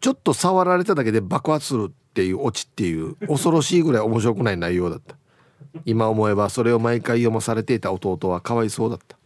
[0.00, 5.16] ちょっと触られただけで爆発するっていうオチっていう恐ろしいぐらい面白くない内容だった。
[5.84, 9.16] 今思えばそれを毎回読まされていた弟はかわいそうだった。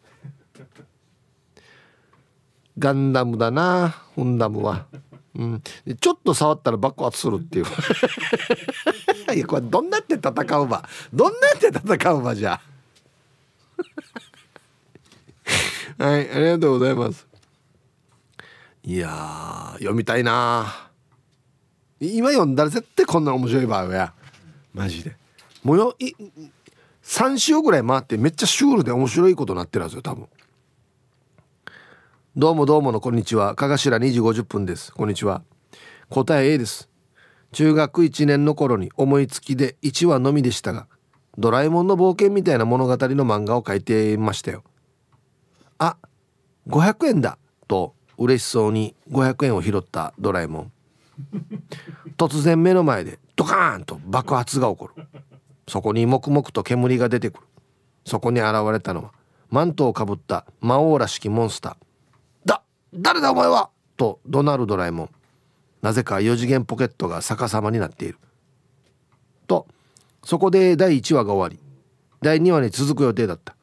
[2.79, 4.87] ガンダムだなフンダムは、
[5.37, 5.63] うん、
[6.01, 7.67] ちょっと触ったら爆発するっていう。
[9.37, 10.89] いやこれどんなって戦うば？
[11.13, 12.59] どんなって戦うばじゃ？
[15.99, 17.30] はいありがとうございます。
[18.83, 20.91] いや読みたいな。
[22.01, 24.15] 今読んだら絶対こんな面白い場合や。
[24.73, 25.17] マジで。
[25.63, 26.13] もうよい
[27.03, 30.29] 3週ぐらい回ってめっちゃシュールで面白いことになってるはずよ多分。
[32.37, 33.55] どうもどうものこんにちは。
[33.55, 34.93] かがしら2時50分です。
[34.93, 35.43] こんにちは。
[36.09, 36.89] 答え A です。
[37.53, 40.87] 中学1年の頃に思いつきで1話のみでしたが
[41.37, 44.63] ドラえもんの冒険みたいな物語の漫画を書いていましたよ。
[45.79, 45.97] あ
[46.69, 47.37] 500円だ
[47.69, 47.95] と。
[48.21, 50.73] 嬉しそうに500円を拾ったドラえもん。
[52.17, 55.05] 突然目の前でドカーンと爆発が起こる。
[55.67, 57.47] そこに黙々と煙が出てくる。
[58.05, 59.13] そこに現れたのは
[59.49, 61.77] マントをかぶった魔王らしきモンスター。
[62.45, 62.63] だ
[62.93, 63.71] 誰だお前は？
[63.97, 65.11] と怒鳴るドラえもん。
[65.81, 68.19] なぜか4次元ポケットが逆さまになっている。
[69.47, 69.67] と
[70.23, 71.59] そこで第1話が終わり。
[72.21, 73.57] 第2話に続く予定だった。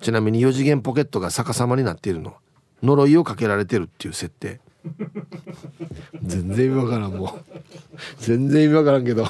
[0.00, 2.38] ちなみに4次元ポケットが逆さまになっているのは
[2.82, 4.60] 呪いをかけられてるっていう設定。
[6.22, 7.44] 全然意味わからんもう。
[8.18, 9.26] 全然意味わからんけど。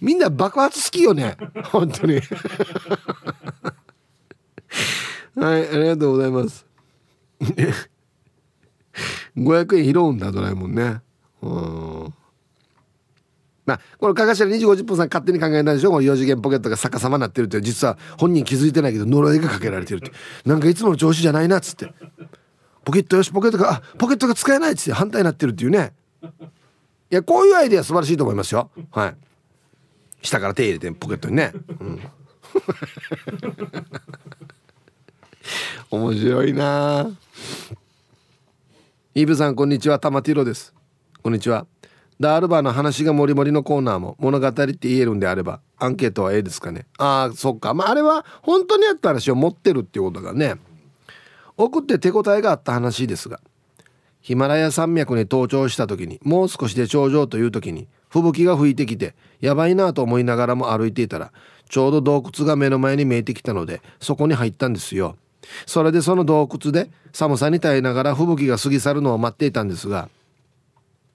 [0.00, 1.36] みんな爆発好きよね。
[1.64, 2.20] 本当に。
[5.36, 6.66] はいありがとうございます。
[9.36, 11.00] 500円拾うんだドラえもんね。
[11.42, 12.14] うん。
[13.66, 15.90] まあ、これ、かがしら2時50分さん勝手に考えたんでしょ？
[15.90, 20.12] この4次元ポケットが逆さまになってるって、実は本人気づいてないけど、呪いがかけられてるって。
[20.44, 21.92] なんかいつもの調子じゃないな、っつって。
[22.84, 25.94] ポケットよし、ポケットが、あ、ポケットが使えないっつって反対になってるっていうね。
[26.22, 28.70] いや、こういうアイデア素晴らしいと思いますよ。
[28.90, 29.16] はい。
[30.20, 31.52] 下から手入れて、ポケットにね。
[31.80, 32.00] うん。
[35.90, 37.08] 面白いな
[39.14, 39.98] イブさん、こんにちは。
[39.98, 40.74] 玉ティロです。
[41.22, 41.66] こんにちは。
[42.20, 46.86] ダールバーの話がもりもりのコーナーも物語って言えるんであればアンケートは A ですかね。
[46.98, 47.74] ああそっか。
[47.74, 50.56] まああれは本当にあった話を持ってるっていうことがね。
[51.56, 53.40] 送って手応えがあった話ですが
[54.20, 61.32] ヒマラヤ山脈に登頂した時にもう少しで頂上という時に吹雪が吹いてきてやばいなと思いながらも歩いていたら
[61.68, 65.16] ちょうど洞窟が目の前に見えてきたのでそこに入ったんですよ。
[65.66, 70.08] それでその洞窟で寒さに耐えながら吹雪が過ぎ去るのを待っていたんですが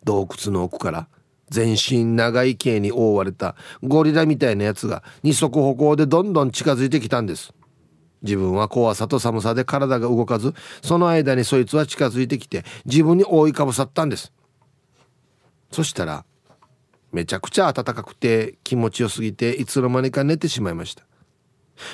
[0.04, 1.08] 洞窟の奥から
[1.50, 7.54] 全身長い毛に覆われたゴリラみたいなやつが二足歩行でどんどん近づいてきたんです。
[8.22, 14.34] 自分は怖さと寒さで体が動かずその間にそいつは近づいてきて自分に覆いかぶさったんです。
[15.72, 16.26] そしたら
[17.12, 21.04] めちゃくちゃ暖かくて気持ちよすぎていつの間にか寝てしまいました。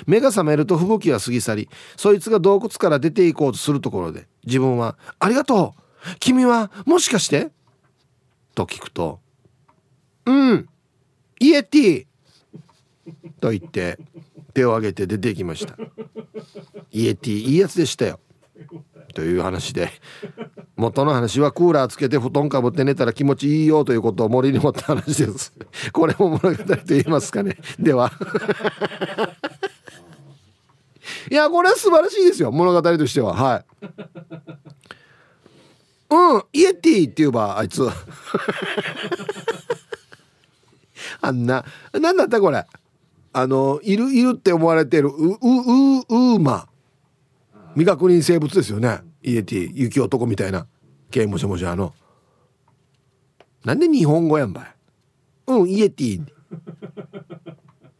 [0.08, 6.16] 目が覚めると吹雪は過ぎ去りそいつが洞窟から出ていこうとするところで自分は「ありがとう!
[6.20, 7.52] 君はもしかして?」
[8.56, 9.20] と聞くと
[10.26, 10.68] 「うん。
[11.40, 12.06] イエティ!」
[13.40, 14.00] と言って
[14.54, 15.78] 手を挙げて出てきました。
[16.92, 18.20] イエティいいやつでしたよ。
[19.14, 19.92] という話で
[20.76, 25.54] 元の話はクーラーつけて布団かぶって寝たら気持ちいいよということを森に持った話です。
[25.94, 27.58] これも物語と言いますかね。
[27.80, 28.12] では。
[31.32, 32.52] いやこれは素晴らしいですよ。
[32.52, 33.34] 物語としては。
[33.34, 33.75] はい
[36.10, 36.44] うん。
[36.54, 37.82] イエティって言えばあいつ。
[41.22, 41.66] あんな。
[41.94, 42.66] 何だったこれ？
[43.34, 46.70] あのいるいるって思われてるウウウウーマ
[47.74, 49.02] 未確認生物ですよね。
[49.24, 49.72] イエティ。
[49.74, 50.68] 雪男みたいな。
[51.12, 51.94] 刑務所もじゃあの。
[53.66, 54.66] なんで日本語やんばい？
[55.48, 56.24] うんイエティ。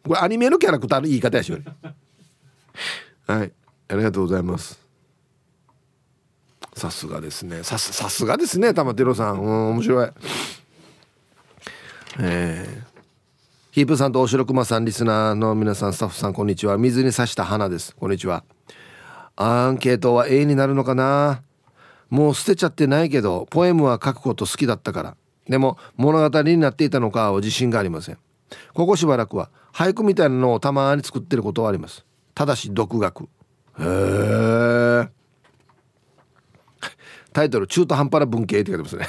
[0.08, 1.58] これアニメのキャラクターの言い方やしょ
[3.28, 3.52] はい。
[3.88, 4.85] ありがとうございます
[6.76, 7.64] さすがですね。
[7.64, 9.42] さすがですね玉テロさん。
[9.42, 10.10] うん面白い。
[12.20, 13.02] えー、
[13.72, 16.78] ヒープさんと大城熊さんリスナーの皆さんスタッフさんこんにちは。
[16.78, 17.96] 水に刺した花です。
[17.96, 18.44] こんにちは。
[19.38, 21.42] アンケートは A になるのかな？
[22.10, 25.18] もう捨てちゃってないけどポエムは書くこと好きだったから。
[25.48, 28.18] でも物語になっていたのかは自信がありません。
[28.74, 32.06] ここしばらくは俳句みたいなのをたまに作ってることはあります。
[32.34, 33.24] ただし独学。
[33.24, 33.28] へ
[33.80, 35.10] え
[37.36, 39.06] タイトル中途半端な文系って書いてますね。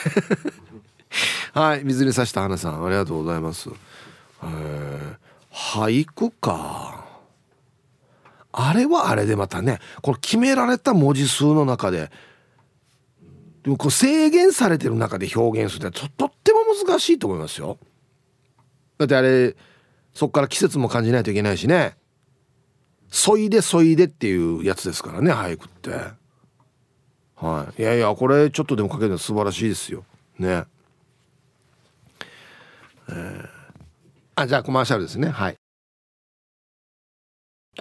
[1.54, 3.70] はい水に刺した花さんありがとうございます。
[4.42, 5.16] え
[5.52, 7.06] 俳句か。
[8.50, 12.10] あれはあれでまたねこの決められた文字数の中で
[13.62, 17.78] でもこう制限されてる中で表現するってととっても難しいと思いますよ。
[18.98, 19.54] だってあれ
[20.14, 21.96] そっから季節も感じないといけないしね
[23.08, 26.25] 「そいでそいで」っていうやつですからね俳句って。
[27.36, 30.04] はい、いやいやこれちょっとでもかけるの素晴らしいですよ。
[30.38, 30.64] ね。
[33.08, 33.48] えー、
[34.34, 35.28] あじゃあコマーシャルですね。
[35.28, 35.56] はい。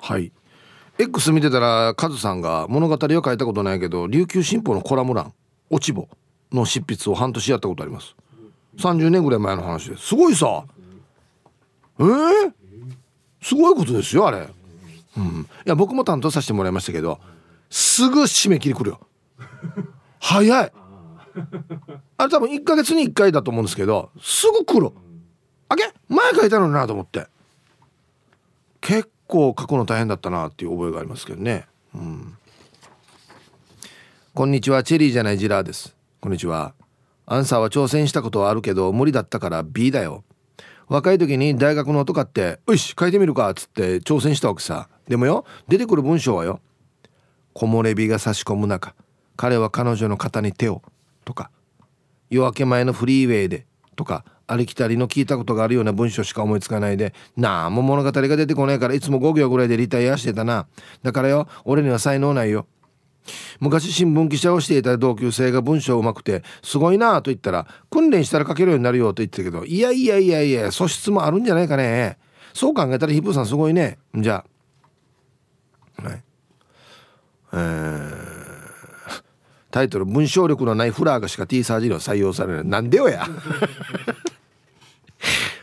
[0.02, 0.32] はい。
[0.98, 5.34] X 見てたらカズさんが物語は書いたことないけど琉球新報のコラム欄
[5.70, 6.08] 落ち穂
[6.52, 8.16] の執筆を半年やったことあります。
[8.78, 10.08] 30年ぐらい前の話です。
[10.08, 10.66] すごいさ。
[11.98, 12.54] えー、
[13.42, 14.48] すごいことですよあれ。
[15.18, 15.48] うん。
[15.66, 17.20] いや僕も担当させてもらいましたけど
[17.70, 19.00] すぐ締め切り来るよ。
[20.20, 20.72] 早い。
[22.18, 24.92] あれ多分1ヶ月に1回だと思うんですけどすぐ来る。
[25.68, 27.28] あげ前書いたのになと思って。
[28.82, 31.68] 結構書くの大変だったなっていう覚えがありますけどね。
[31.94, 32.38] うん。
[34.34, 35.96] こんにちはチェリーじゃないジラーです。
[36.22, 36.74] こんにちは。
[37.26, 40.24] アンサーは挑戦したことはあるけど無理だったから B だよ。
[40.88, 44.88] 若い時に大学の音買って「よし書いてみるか」っつって挑戦したわけさ。
[45.08, 46.60] でもよ出てくる文章はよ
[47.54, 48.94] 「木漏れ日が差し込む中
[49.36, 50.82] 彼は彼女の肩に手を」
[51.26, 51.50] とか
[52.30, 53.66] 「夜明け前のフリーウェイで」
[53.96, 60.68] とかありきたりの聞いたことがあるような文章しか思いつかないでなんも物語が出てこないからいつも5行ぐらいでリタイアしてたな。
[61.04, 62.68] だからよ俺には才能ないよ。
[63.60, 72.18] 昔新聞記者をしていた同級生が文章うまくてすごいなと言ったら訓練したら書けるようになるよと言ってたけどいやいやいやいや素質もあるんじゃないかね。
[72.54, 73.98] そう考えたらヒップさんすごいね。
[74.16, 74.46] じゃ
[75.98, 76.04] あ。
[76.04, 76.24] はい。
[77.54, 78.35] えー。
[79.76, 83.28] タイトル「文章力のないフラーがしか T サージには採用されない」なんでよや。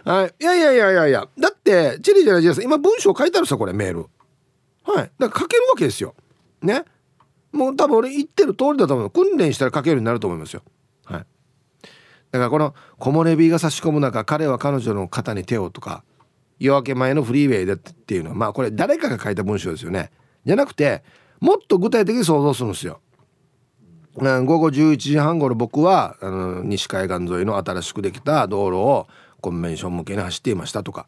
[0.05, 1.27] はい、いやいやいやいやいや。
[1.39, 4.05] だってチェリーじゃないです今文章書いてあるさこれメール。
[4.83, 5.11] はい。
[5.19, 6.15] だから書けるわけですよ。
[6.61, 6.85] ね。
[7.53, 9.11] もう多分俺言ってる通りだと思う。
[9.11, 10.61] 訓練したら書けるようになると思いますよ。
[11.07, 11.25] はい。
[12.33, 16.05] だからこの木漏れ日が差し込む中彼は彼女の肩に手をとか
[16.59, 20.11] 夜明け前のフリーウェイでっていうのはまあこれ誰かが書いた文章ですよね。
[20.45, 21.03] じゃなくて
[21.41, 23.01] もっと具体的に想像するんですよ。
[24.15, 29.09] 午後11時半頃僕はあの西海岸沿いの新しくできた道路を
[29.41, 31.07] コンベンション向けに走っていましたとか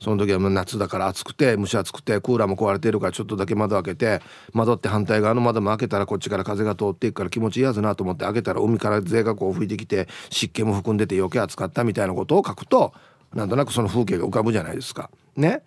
[0.00, 4.20] その時はもう夏だから暑くて蒸し暑くてクーラーも壊れてるからちょっとだけ窓開けて
[4.52, 12.92] 窓って反対側の窓も開けたらこっちから風が通っていくから気持ちいいやつなと思って開けたら海から税がこう吹いてきて湿気も含んでて余計暑かったみたいなことを書くと
[13.32, 15.10] なんとなくその風景が浮かぶじゃないですか。
[15.36, 15.48] ね。
[15.50, 15.62] だか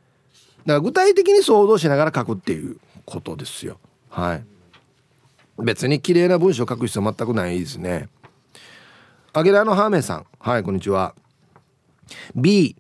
[0.66, 3.80] ら具体的に想像しながら書くっていうことですよ。
[4.10, 4.57] はい。
[5.58, 8.10] 別に綺麗な文章を書く必要全くないですね。
[9.34, 10.26] アゲラのハーメイさん。
[10.40, 11.16] はい、こんにちは。
[12.36, 12.76] B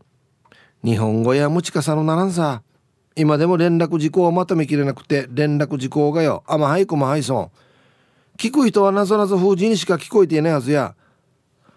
[0.83, 2.61] 日本語や持ちかさのならんさ。
[3.15, 6.43] 今でも連絡事項をまとめきれなくて連絡事項がよ。
[6.45, 7.51] あまはいこまはいそん
[8.37, 10.95] 聞く人はなぞなぞ風神にしか聞こえていないはずや。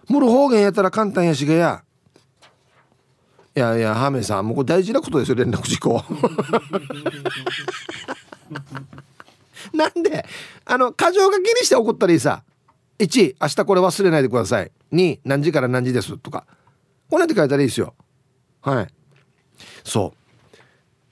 [0.09, 1.83] むる方言やったら簡単やしがや。
[3.57, 6.05] いやいやハーメンさんもうこれ大事なことですよ連絡事項。
[9.75, 10.25] なんで
[10.65, 12.43] あの箇条書きにして怒ったらいいさ
[12.99, 14.71] 1明日これ忘れないでください。
[14.93, 16.47] 2何時から何時ですとか。
[17.09, 17.95] こうやって書いたらいいですよ。
[18.61, 18.89] はい。
[19.85, 20.21] そう。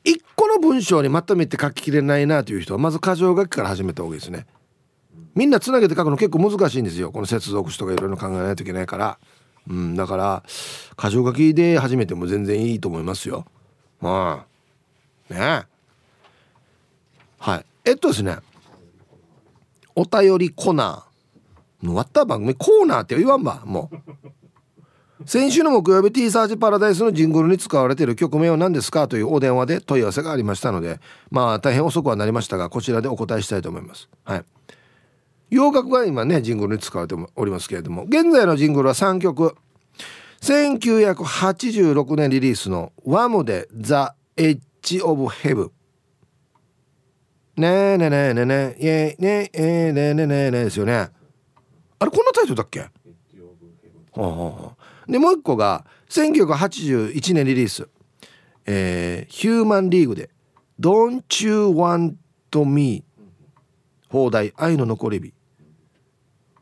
[0.05, 4.47] 一個の文章にまとめて書ききれないなという人はまず箇条書きから始めた方がいいですね。
[5.35, 7.11] みんなつなげて書くの結構難しいんですよ。
[7.11, 9.19] この接続詞とかいろいろ考えないといけないから。
[9.69, 10.43] うんだから
[10.97, 13.47] 箇条書きで始めても全然いいと思いますよ。
[14.01, 14.47] ま
[15.31, 15.67] あね。
[17.39, 17.65] はい。
[17.85, 18.39] えっとですね。
[19.99, 21.85] お便りコナー。
[21.85, 22.55] 終わった番組。
[22.55, 23.63] コーナーって言わんば。
[23.65, 25.27] もう。
[25.27, 31.01] 先週の木曜日 T サージパラダイスのジングルに使われている曲名は何ですかというお電話で問い合わせがありましたので
[31.33, 34.09] まあ大変遅くはなりましたがこちらでお答えしたいと思います。
[34.25, 34.45] はい。
[35.51, 39.57] 洋楽が今ねジングルに使われておりますけれども現在のジングルは3曲。
[40.41, 43.95] 1986年リリースの「ワムで The
[44.37, 45.71] Edge of Heaven」
[47.59, 51.11] ねえねえねえねえねえねえねえねえねえねえですよね
[51.99, 52.89] あれこんなタイトルだっけは
[54.17, 54.73] あは
[55.07, 57.89] あでもう一個が1981年リリース、
[58.67, 60.31] えー、ヒューマンリーグで
[60.79, 62.15] 「Don't You Want
[62.65, 63.05] Me」
[64.09, 65.33] 放題愛の残り火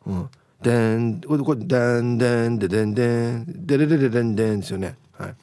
[0.07, 0.31] うん
[0.63, 5.35] でんこれこれでんでんででんでんでれれれれんでんですよねはい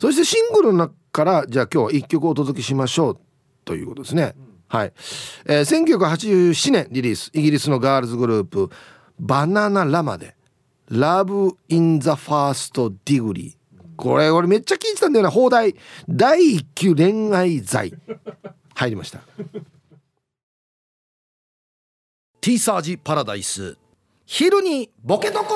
[0.00, 3.18] そしてシングルの中からじゃあ今日は一曲お届けしましょう
[3.64, 4.34] ということですね、
[4.74, 4.92] はい、
[5.46, 8.70] えー、1987年リリースイギリスのガールズグループ
[9.20, 10.34] バナナラマで
[10.90, 13.54] Love in the First Degree
[13.96, 15.30] これ俺めっちゃ聞いてたんだよな。
[15.30, 15.76] 放題。
[16.08, 17.94] 第一級恋愛罪。
[18.74, 19.20] 入りました。
[22.40, 23.78] T サージパラダイス。
[24.26, 25.54] 昼にボケとこ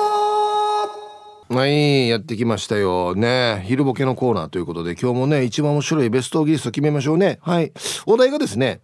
[1.49, 3.15] はいやってきましたよ。
[3.15, 7.39] ね昼ボケのコーナーということで今日もね一番面白いベストギリスト決めましょうね。
[7.41, 7.73] はい。
[8.05, 8.79] お題がですね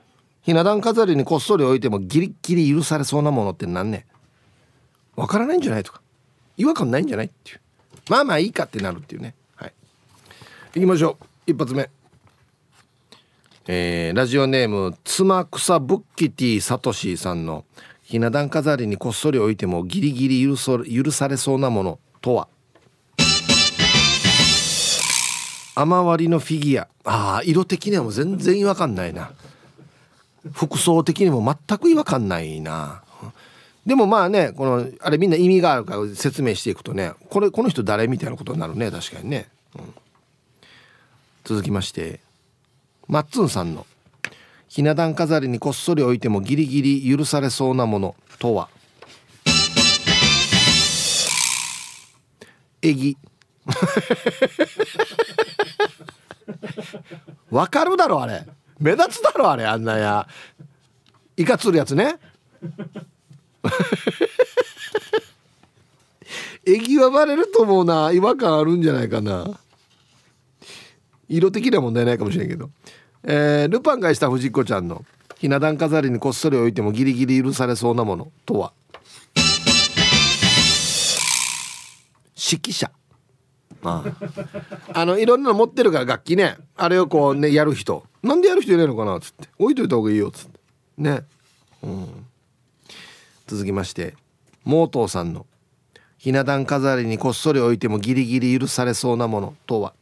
[0.45, 4.05] ひな壇飾りにこっそり置いてもギリギリ許されそうなものって何ね
[5.15, 6.01] わからないんじゃないとか。
[6.57, 7.61] 違和感ないんじゃないっていう。
[8.09, 9.33] まあまあいいかってなるっていうね。
[9.55, 9.73] はい。
[10.75, 11.51] 行きましょう。
[11.51, 11.89] 一発目。
[13.67, 17.65] えー、ラジオネーム妻草ブッキティサトシさんの
[18.03, 22.47] ひな壇飾りにこっそり置いてもギリギリ許許されそうなものとは。
[25.73, 26.87] 雨割りのフィギュア。
[27.05, 29.31] ああ色的にはもう全然違和感ないな。
[30.51, 33.01] 服装的にも全く違和感ないな。
[33.85, 39.93] でもまあねこのあれみんな意味があるから説明していくとねこれこの人誰みたいなことになるね確かにね、うん、
[41.43, 42.19] 続きまして
[43.07, 43.85] マッツンさんの
[44.67, 48.69] ひな壇飾りにこっそり置いてもギリギリ許されそうなものとは？
[52.81, 53.17] エギ。
[57.49, 58.45] わかるだろあれ
[58.79, 60.27] 目立つだろあれあんなや。
[61.37, 62.17] いかつるやつね。
[66.65, 68.11] エギはバレると思うな。
[68.11, 69.59] 違和感あるんじゃないかな。
[71.29, 72.69] 色的には問題ないかもしれんけど。
[73.23, 75.03] えー、ルパンがした藤子ちゃんの
[75.37, 78.73] ひな壇飾りにこっそり置いてもギリギリ許されそうなものとは。
[82.35, 82.91] 指揮者。
[83.85, 84.03] あ
[84.93, 86.57] ああのいろんなの持ってるから楽器ね。
[86.75, 88.03] あれをこうねやる人。
[88.23, 89.47] なんでやる人いないのかなっつって。
[89.59, 90.59] 置いといた方がいいよっつって。
[90.97, 91.23] ね。
[91.83, 92.25] うん。
[93.47, 94.15] 続きまして。
[94.63, 95.45] モートーさんの。
[96.17, 99.93] ひな壇飾りにこっそり置いてもギリギリ許されそうなものとは。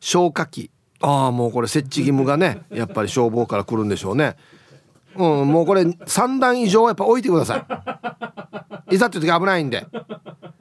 [0.00, 0.70] 消火器。
[1.00, 4.36] ああもうこれ設置義務がねやっぱり消防から来るんでしょうね。
[5.18, 7.66] うんもうこれ3段以上やっぱ置いてくださ
[8.88, 8.94] い。
[8.94, 9.84] いざっていう時危ないんで。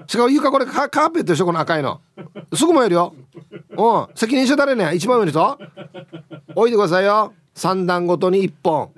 [0.08, 2.02] しかも床これカーペットでしょこの赤いの。
[2.54, 3.14] すぐ燃えるよ。
[3.78, 5.60] うん責任者誰ね一番上の人？
[6.56, 7.34] 置いてくださいよ。
[7.56, 8.92] 3段ごとに1本。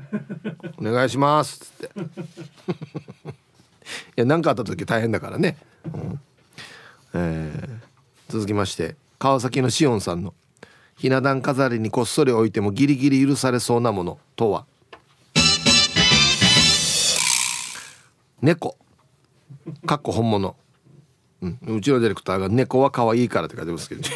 [0.77, 1.59] お願いします。
[1.59, 1.91] つって。
[1.99, 3.31] い
[4.15, 5.57] や何かあった時大変だからね、
[5.93, 6.19] うん。
[7.13, 10.33] えー、続きまして川崎のしおんさんの
[10.95, 14.65] ひな壇飾りにこっそり置いてもギリギリ許されそうなものとは？
[18.41, 18.77] 猫。
[19.85, 20.55] かっこ本物、
[21.41, 24.01] うん、うちのディレクターが「猫は可愛いから」って書いてますけど。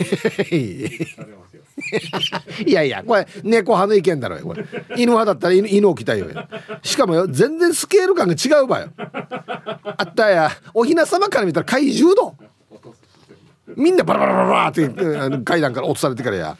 [2.65, 4.63] いやいやこれ猫派の意見だろよこれ。
[4.95, 6.27] 犬派だったら犬犬置きたいよ。
[6.81, 8.89] しかもよ全然スケール感が違うばよ。
[8.95, 12.33] あったやおひな様から見たら怪獣だ
[13.75, 16.57] みんなバラバラバラバラって階段から落とされてからや。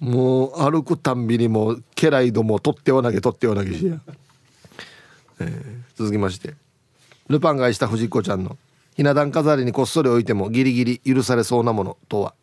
[0.00, 4.00] もう歩くたんびにもう家来ども取っては投げ取っては投げしや、
[5.40, 6.54] えー、続きまして。
[7.28, 8.56] ルパンが愛した藤子ちゃんの
[8.96, 12.34] ひな壇飾りにこっそり置いてもギリギリ許されそうなものとは？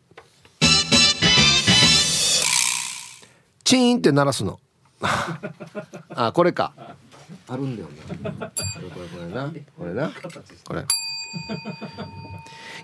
[3.63, 4.59] チーンって鳴らすの。
[5.01, 6.73] あ これか。
[7.49, 7.95] あるんだよね。
[8.07, 9.51] これこれこれな。
[9.77, 10.11] これな。
[10.63, 10.85] これ。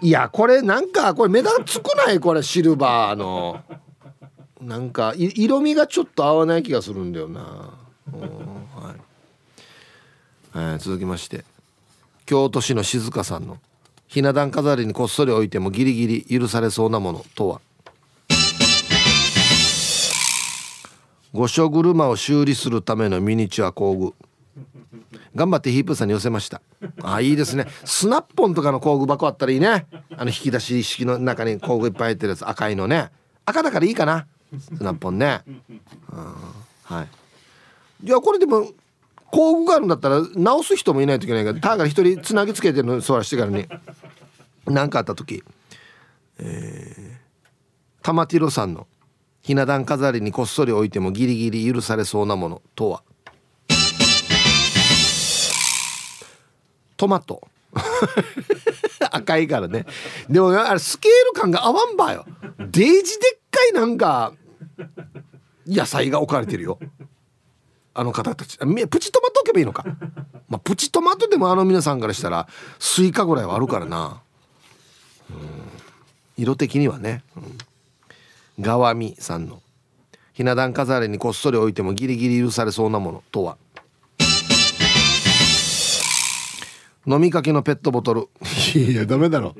[0.01, 2.19] いやこれなんかこれ目立つくない？
[2.19, 3.61] これシルバーの。
[4.63, 7.41] なんか色味がちょっと合わない気がするんだよな、
[8.11, 9.01] はい。
[10.55, 11.43] えー、続きまして。
[12.25, 13.57] 京都市の静香さんの
[14.07, 17.61] ひな壇飾りにこっそり置いてもギリギリ許されそうなものとは？
[21.33, 24.13] 御所車を修理するためのミニチュア工具。
[25.35, 26.61] 頑張ってヒープさんに寄せました。
[27.01, 27.67] あいいですね。
[27.83, 29.87] スナッポンとかの工具箱あったらいいね。
[30.15, 33.09] あの引き出し式の中に工具いっぱい入ってるやつ赤いのね。
[33.45, 34.27] 赤だからいいかな
[34.59, 35.57] スナッポンね、うん、
[36.83, 37.07] はい。
[38.03, 38.67] じゃあこれでも
[39.31, 43.67] 工具があるんだったら直す人もいないといけないからただ一人つなぎつけてるの座らしてからに
[44.65, 45.43] 何かあった時。
[46.39, 48.87] えー、玉ティロさんの
[49.41, 53.03] ひな壇飾りにこっそり置いてもギリギリ許されそうなものとは？
[56.95, 57.47] トマト。
[59.11, 59.85] 赤いからね。
[60.29, 62.25] でもあれスケール感が合わんばよ。
[62.59, 64.33] デージでっかいなんか
[65.67, 66.79] 野菜が置かれてるよ。
[67.93, 68.57] あの方たち。
[68.57, 69.85] プチトマト置けばいいのか、
[70.49, 72.47] まあ、プチトマトでもあの皆さんからしたら
[72.79, 74.21] スイカぐらいはあるからな。
[75.29, 75.37] うん。
[76.37, 77.57] 色的にはね、うん、
[78.59, 79.61] ガワミさんの。
[80.33, 83.57] ひな壇飾りにこっそり置いてもギリギリ許されそうなものとは。
[87.05, 88.29] 飲みかけのペットボトル。
[88.75, 89.55] いやダメだろ。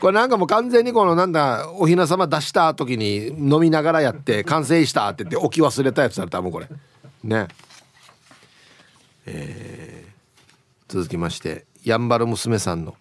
[0.00, 6.68] これなんかもう完全にこのなんだおひな様出した時に飲みながらやって完成したって言って置き忘れたやつだ多分これ。
[7.24, 7.48] ね。
[9.26, 12.94] えー、続きましてやんばる娘さんの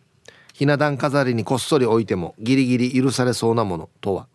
[0.54, 4.28] ひな壇飾りにこっそり置いてもギリギリ許されそうなものとは？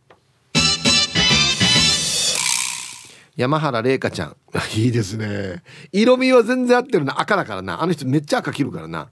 [3.36, 4.36] 山原玲香ちゃん。
[4.76, 5.62] いいですね。
[5.92, 7.18] 色味は全然合ってるな。
[7.18, 7.82] 赤だからな。
[7.82, 9.08] あの人めっちゃ赤切るからな。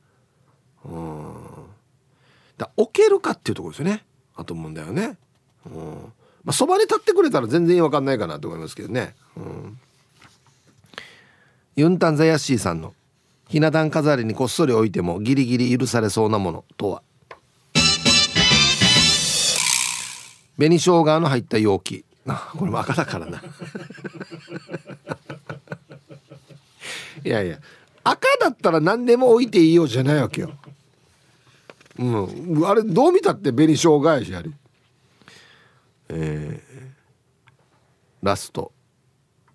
[0.85, 1.58] うん。
[2.59, 4.05] だ置けるかっていうところですよね。
[4.37, 5.17] あと思うんだよね。
[5.67, 6.13] うん。
[6.45, 9.15] まあそばに立ってくれたら全然わかんないかなと思いますけどね。
[9.37, 9.79] うん。
[11.77, 12.93] ユンタンザヤッシーさんの
[13.49, 17.03] ひな壇飾りにこっそり置いてもギリギリ許されそうなものとは。
[20.57, 22.05] 紅生姜の入った容器。
[22.27, 23.41] あこれも赤だからな。
[27.25, 27.59] いやいや
[28.05, 30.51] 赤だったら何でも置いていいよじゃないわけよ。
[31.99, 32.67] うん。
[32.67, 34.51] あれどう見たって紅生姜やしあれ
[36.11, 38.73] えー、ラスト。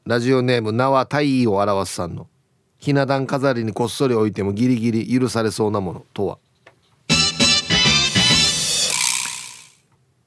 [0.05, 2.27] ラジオネーム名は大義を表すさんの。
[2.77, 6.37] ひな壇飾りにこっそり置いてもギリギリ許されそうなものとは。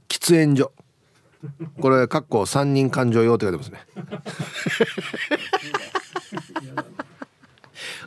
[0.09, 0.72] 喫煙所。
[1.80, 3.80] これかっこ三人感情用って書いてますね。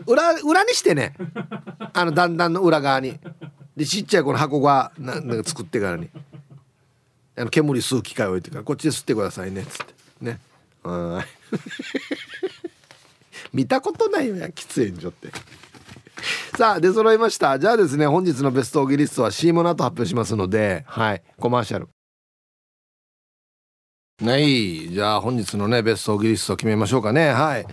[0.08, 1.14] 裏裏にしてね。
[1.94, 3.20] あの段々の裏側に
[3.76, 6.10] でちっちゃいこの箱がななんか作ってからに。
[7.38, 9.94] あの煙吸う機械置いてからこっちで吸ってくださいねっつって。
[10.22, 10.40] ね。
[10.84, 11.26] はい。
[13.56, 15.30] 見たことないよや喫煙所って。
[16.58, 17.58] さあ出揃いました。
[17.58, 21.24] じゃあですね本日のベストオギリストは CM の後発表しますのではい。
[21.40, 21.88] コマーシャル。
[24.22, 24.90] はい。
[24.90, 27.32] じゃあ本日のねベストオギリスト決めましょうかね。
[27.32, 27.66] はい。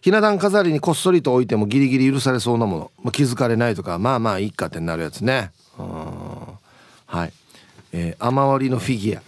[0.00, 5.50] ひな壇飾りにこっそりと置いてもギリギリ許されそうなもの、まあ、気づかれないとかまあまあいいかってなるやつね。
[5.76, 7.32] はい。
[7.92, 9.22] えー、雨割りのフィギュア。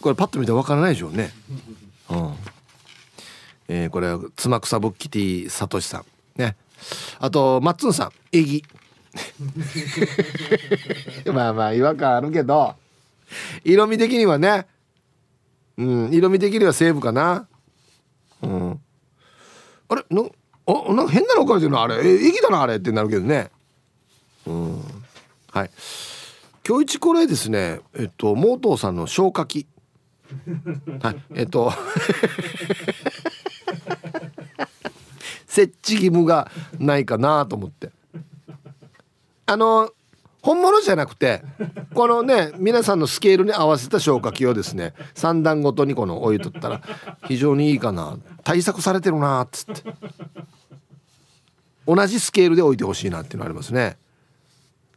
[0.00, 1.30] これパッと見てわからないでしょうね。
[2.10, 2.34] うん。
[3.68, 6.04] えー、これは妻草ぶっきティさとしさん。
[6.36, 6.56] ね。
[7.18, 8.12] あとマッツンさん。
[8.32, 8.64] エギ。
[11.32, 12.74] まあまあ違和感あるけど。
[13.64, 14.66] 色味的にはね。
[15.78, 16.12] うん。
[16.12, 17.46] 色味的には西武かな。
[18.42, 18.80] うん。
[19.92, 20.30] あれの
[20.66, 23.50] あなんか変なの書いてるのあれえ駅だなあれってなるけどね。
[24.46, 24.80] うん。
[25.50, 25.70] はい。
[26.66, 27.80] 今日一これですね。
[27.94, 29.66] えっとモートーさんの消火器。
[31.02, 31.16] はい。
[31.34, 31.72] えっと
[35.46, 37.90] 設置義務がないかなと思って。
[39.44, 39.90] あの
[40.42, 41.42] 本物じゃなくて
[41.94, 46.82] このね皆さんのスケールに合わせた消火器をですね3段ごとにこの置いとったら
[47.26, 48.18] 非常にいいかな。
[48.44, 49.94] 対策されてるなっつって。
[51.86, 53.96] 同じスケールで置いてほしいなっていうのありますね。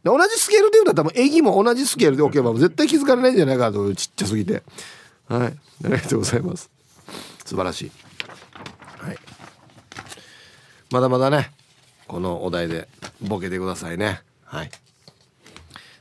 [0.04, 4.62] 同じスケールで言うんだったらエギも同じスケールで置けば絶対気づかれないんじゃないかとちっちゃすぎて。
[5.28, 5.48] はい。
[5.48, 5.52] あ
[5.84, 6.70] りがとうございます。
[7.44, 7.92] 素晴らしい。
[8.98, 9.18] はい。
[10.90, 11.50] まだまだね
[12.06, 12.88] このお題で
[13.20, 14.22] ボケてくださいね。
[14.44, 14.70] はい。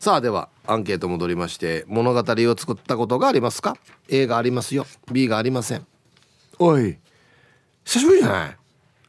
[0.06, 3.76] さあではアンケート戻りまして物語を作ったことがありますか
[4.08, 4.86] ？A がありますよ。
[5.12, 5.88] B がありません。
[6.60, 7.00] おい
[7.84, 8.58] 久しぶりじゃない？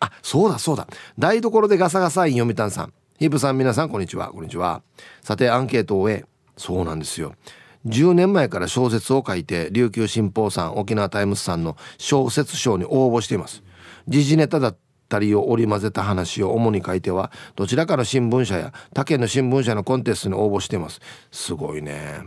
[0.01, 0.89] あそうだそうだ。
[1.19, 2.95] 台所でガサガサ in 読谷さん。
[3.19, 4.31] ヒープさん皆さんこんにちは。
[4.31, 4.81] こんにちは。
[5.21, 6.25] さてアンケートを終え
[6.57, 7.35] そうなんですよ。
[7.85, 13.63] 10年前から小説を書いて琉球新報さん沖縄タイムズさんの小説賞に応募しています。
[14.09, 14.77] 時事ネタだっ
[15.09, 21.01] たりを織り交ぜた話を主に書いてはどちらかの新聞社や他県の新聞社のコンテストに応募しています。
[21.31, 22.23] すごいね。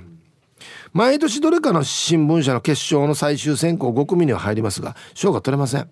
[0.94, 5.90] 毎年どれかの新聞社の決勝の最終選考5組には入りますが賞が取れません。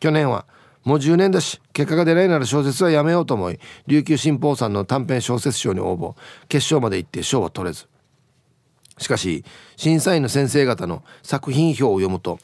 [0.00, 0.46] 去年は
[0.84, 6.14] もう10年だし結果が出ないなら小説はやめようと思い琉球新報さんの短編小説賞に応募。
[6.48, 7.86] 決勝まで行って賞は取れず。
[8.98, 9.44] しかし
[9.76, 12.38] 審査員の先生方の作品表を読むと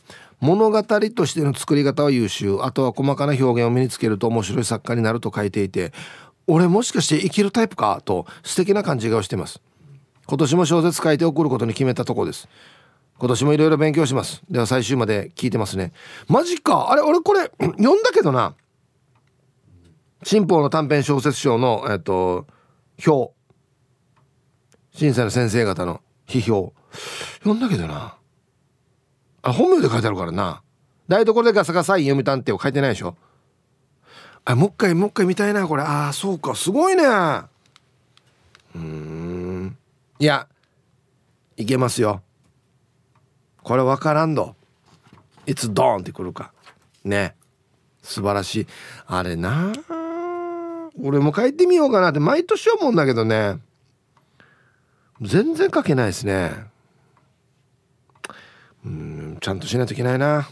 [0.45, 2.59] 物語としての作り方は優秀。
[2.61, 5.95] あとは細かな表現を身につけると面白い作家になると書いていて
[6.47, 8.03] 俺もしかして生きるタイプか？
[8.05, 9.63] と素敵な感じがしてます。
[10.27, 12.47] 今年も小説書いて送ることに決めたとこです。
[13.19, 14.43] 今年もいろいろ勉強します。
[14.51, 15.95] では最終まで聞いてますね。
[16.29, 16.91] マジか。
[16.91, 18.55] あれ俺これ 読んだけどな。
[20.25, 22.47] 新報の短編小説賞のえっと
[23.07, 23.33] 表。
[24.93, 26.75] 審査の先生方の批評。
[27.39, 28.17] 読んだけどな。
[29.45, 30.63] あ本名で書いてあるからな。
[31.07, 33.15] 台所でガサガサ読み探偵を書いてないでしょ。
[34.47, 35.83] あもう一回もう一回見たいなこれ。
[35.83, 36.55] ああそうか。
[36.55, 37.05] すごいね。
[38.75, 39.77] うん。
[40.19, 40.49] いや
[41.59, 42.23] いけますよ。
[43.63, 44.57] これ分からんど。
[45.47, 46.53] いつドーンってくるか。
[47.05, 47.35] ね。
[48.03, 48.67] 素晴らしい。
[49.07, 49.73] あれな
[51.03, 53.59] 俺も書いてみようかなって毎年思うんだけどね。
[55.21, 56.74] 全然書けないですね。
[58.85, 60.49] うんちゃんとしないといけないな。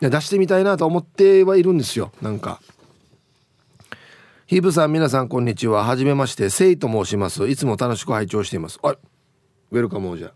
[0.00, 2.12] いや出してみたいなと思ってはいるんですよ。
[2.20, 2.60] なんか。
[4.46, 5.84] ヒープさん皆さんこんにちは。
[5.84, 6.50] はじめまして。
[6.50, 7.48] セイと申します。
[7.48, 8.78] いつも楽しく拝聴しています。
[8.82, 8.96] はい
[9.70, 10.32] ウェルカムじゃ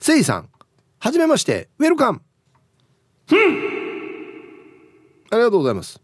[0.00, 0.48] セイさん
[0.98, 1.68] はじめまして。
[1.78, 2.20] ウェルカム。
[5.30, 6.00] ありがとうございます。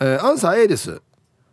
[0.00, 1.00] えー、アンサー A です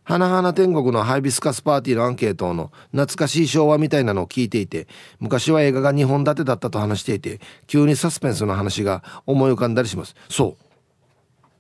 [0.03, 4.87] 花々天国のハイビスカスパーティーのアンケートの懐かしい昭和みたいなのを聞いていて
[5.19, 10.15] 昔は映画が2本立てだったと話していて急にサスペンスの話が思い浮かんだりします。
[10.29, 10.57] そ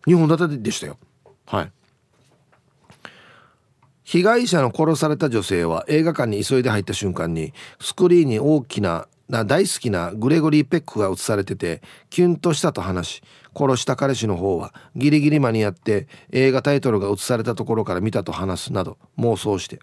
[0.05, 0.09] う。
[0.09, 0.97] 2本立てでしたよ。
[1.45, 1.71] はい。
[4.03, 13.23] 被害者の殺された女性は映画館に急いで入った瞬間にスクリーンに大きな大好きなグレゴリー・ペックが映されててキュンとしたと話し
[13.55, 19.79] 殺した彼氏の方はギリギリ間に合って映画タイトルが映されたところから見たと話すなど妄想して。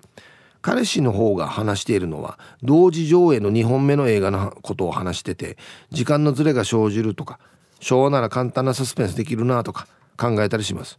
[0.61, 5.57] 彼氏の方が話しているのは同時上映の2本目の映画のことを話してて
[5.91, 7.39] 時間のズレが生じるとか
[7.81, 9.87] 昭和なら簡単なサスペンスできるなとか
[10.17, 10.99] 考えたりします。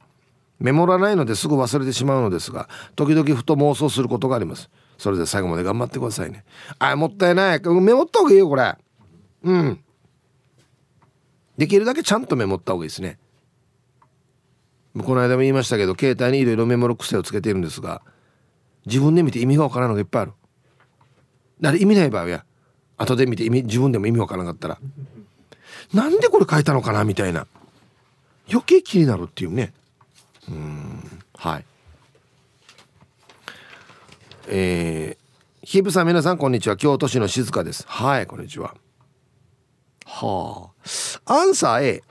[0.59, 4.69] メモらないのですぐ忘れてしまうのですが時々ふと妄想することがあります。
[4.97, 6.43] それで最後まで頑張ってくださいね。
[6.79, 7.61] あもったいない。
[7.61, 8.75] メモった方がいいよこれ。
[9.43, 9.79] うん。
[11.59, 13.19] できるだけちゃんとメモった方がいいですね。
[14.97, 18.01] この間も言いましたけど携帯にいろいろメモる癖をつけているんですが
[18.85, 20.31] 自分で見て意味がわからんのがいっぱいある。
[21.59, 22.45] だから意味ない場合や
[22.97, 24.79] 後で見て意味自分でも意味わからなかったら
[25.93, 27.45] なんでこれ書いたのかなみたいな
[28.49, 29.73] 余計気になるっていうね。
[30.47, 31.03] うん
[31.35, 31.65] はい。
[34.47, 36.77] えー、ひぶさん皆さんこんにちは。
[36.77, 37.83] 京都市の静香です。
[37.85, 38.75] はいこんにちは。
[40.09, 40.71] は
[41.25, 41.33] あ。
[41.33, 42.03] アンサー A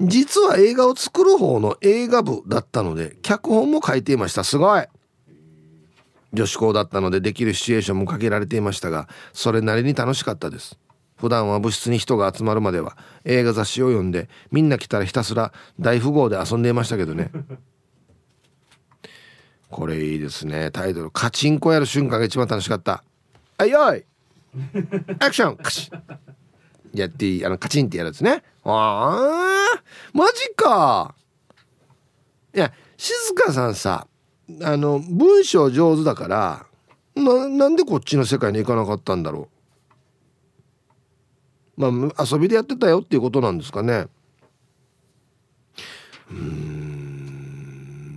[0.00, 4.44] 実は映画を作る方の映画部だったので脚本も書いていました。
[4.44, 4.84] すごい。
[6.32, 10.78] 女子校だったのでできるシチュエーションもかけられていましたがそれなりに楽しかったです。
[11.16, 17.30] 普段は部室に人が集まるまでは映画雑誌を読んでみんな来たらひたすら大富豪で遊んでいましたけどね。
[19.70, 20.70] これいいですね。
[20.70, 23.02] タイトル「カチンコやる瞬間が一番楽しかった」
[23.58, 24.04] 「はいよい。
[25.18, 25.56] アクション。
[25.56, 25.90] カチ
[26.94, 28.42] やっていいあのカチンってやるやつね。
[28.64, 29.18] あ
[29.76, 29.82] あ
[30.12, 31.14] マジか。
[32.54, 34.06] いや静香さんさ
[34.62, 36.66] あの文章上手だから
[37.14, 39.48] ななんでこっちの世界に行かなかったんだろ
[41.76, 41.90] う。
[41.90, 44.06] まあ遊びでやってたよっていうことなんですかね。
[46.30, 46.88] うん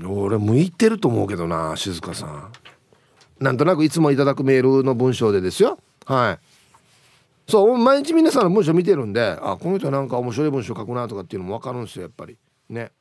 [0.04, 2.52] 俺向いてると思うけどな静香さん。
[3.40, 5.80] なんとなくいつもいただくメールの文章でですよ。
[6.06, 6.40] はい。
[7.52, 12.38] そう毎日皆さんの文章見てるんであこの人なんか面白い文章書くなとかっていうのも分かるんですよやっぱり。
[12.70, 12.94] ね。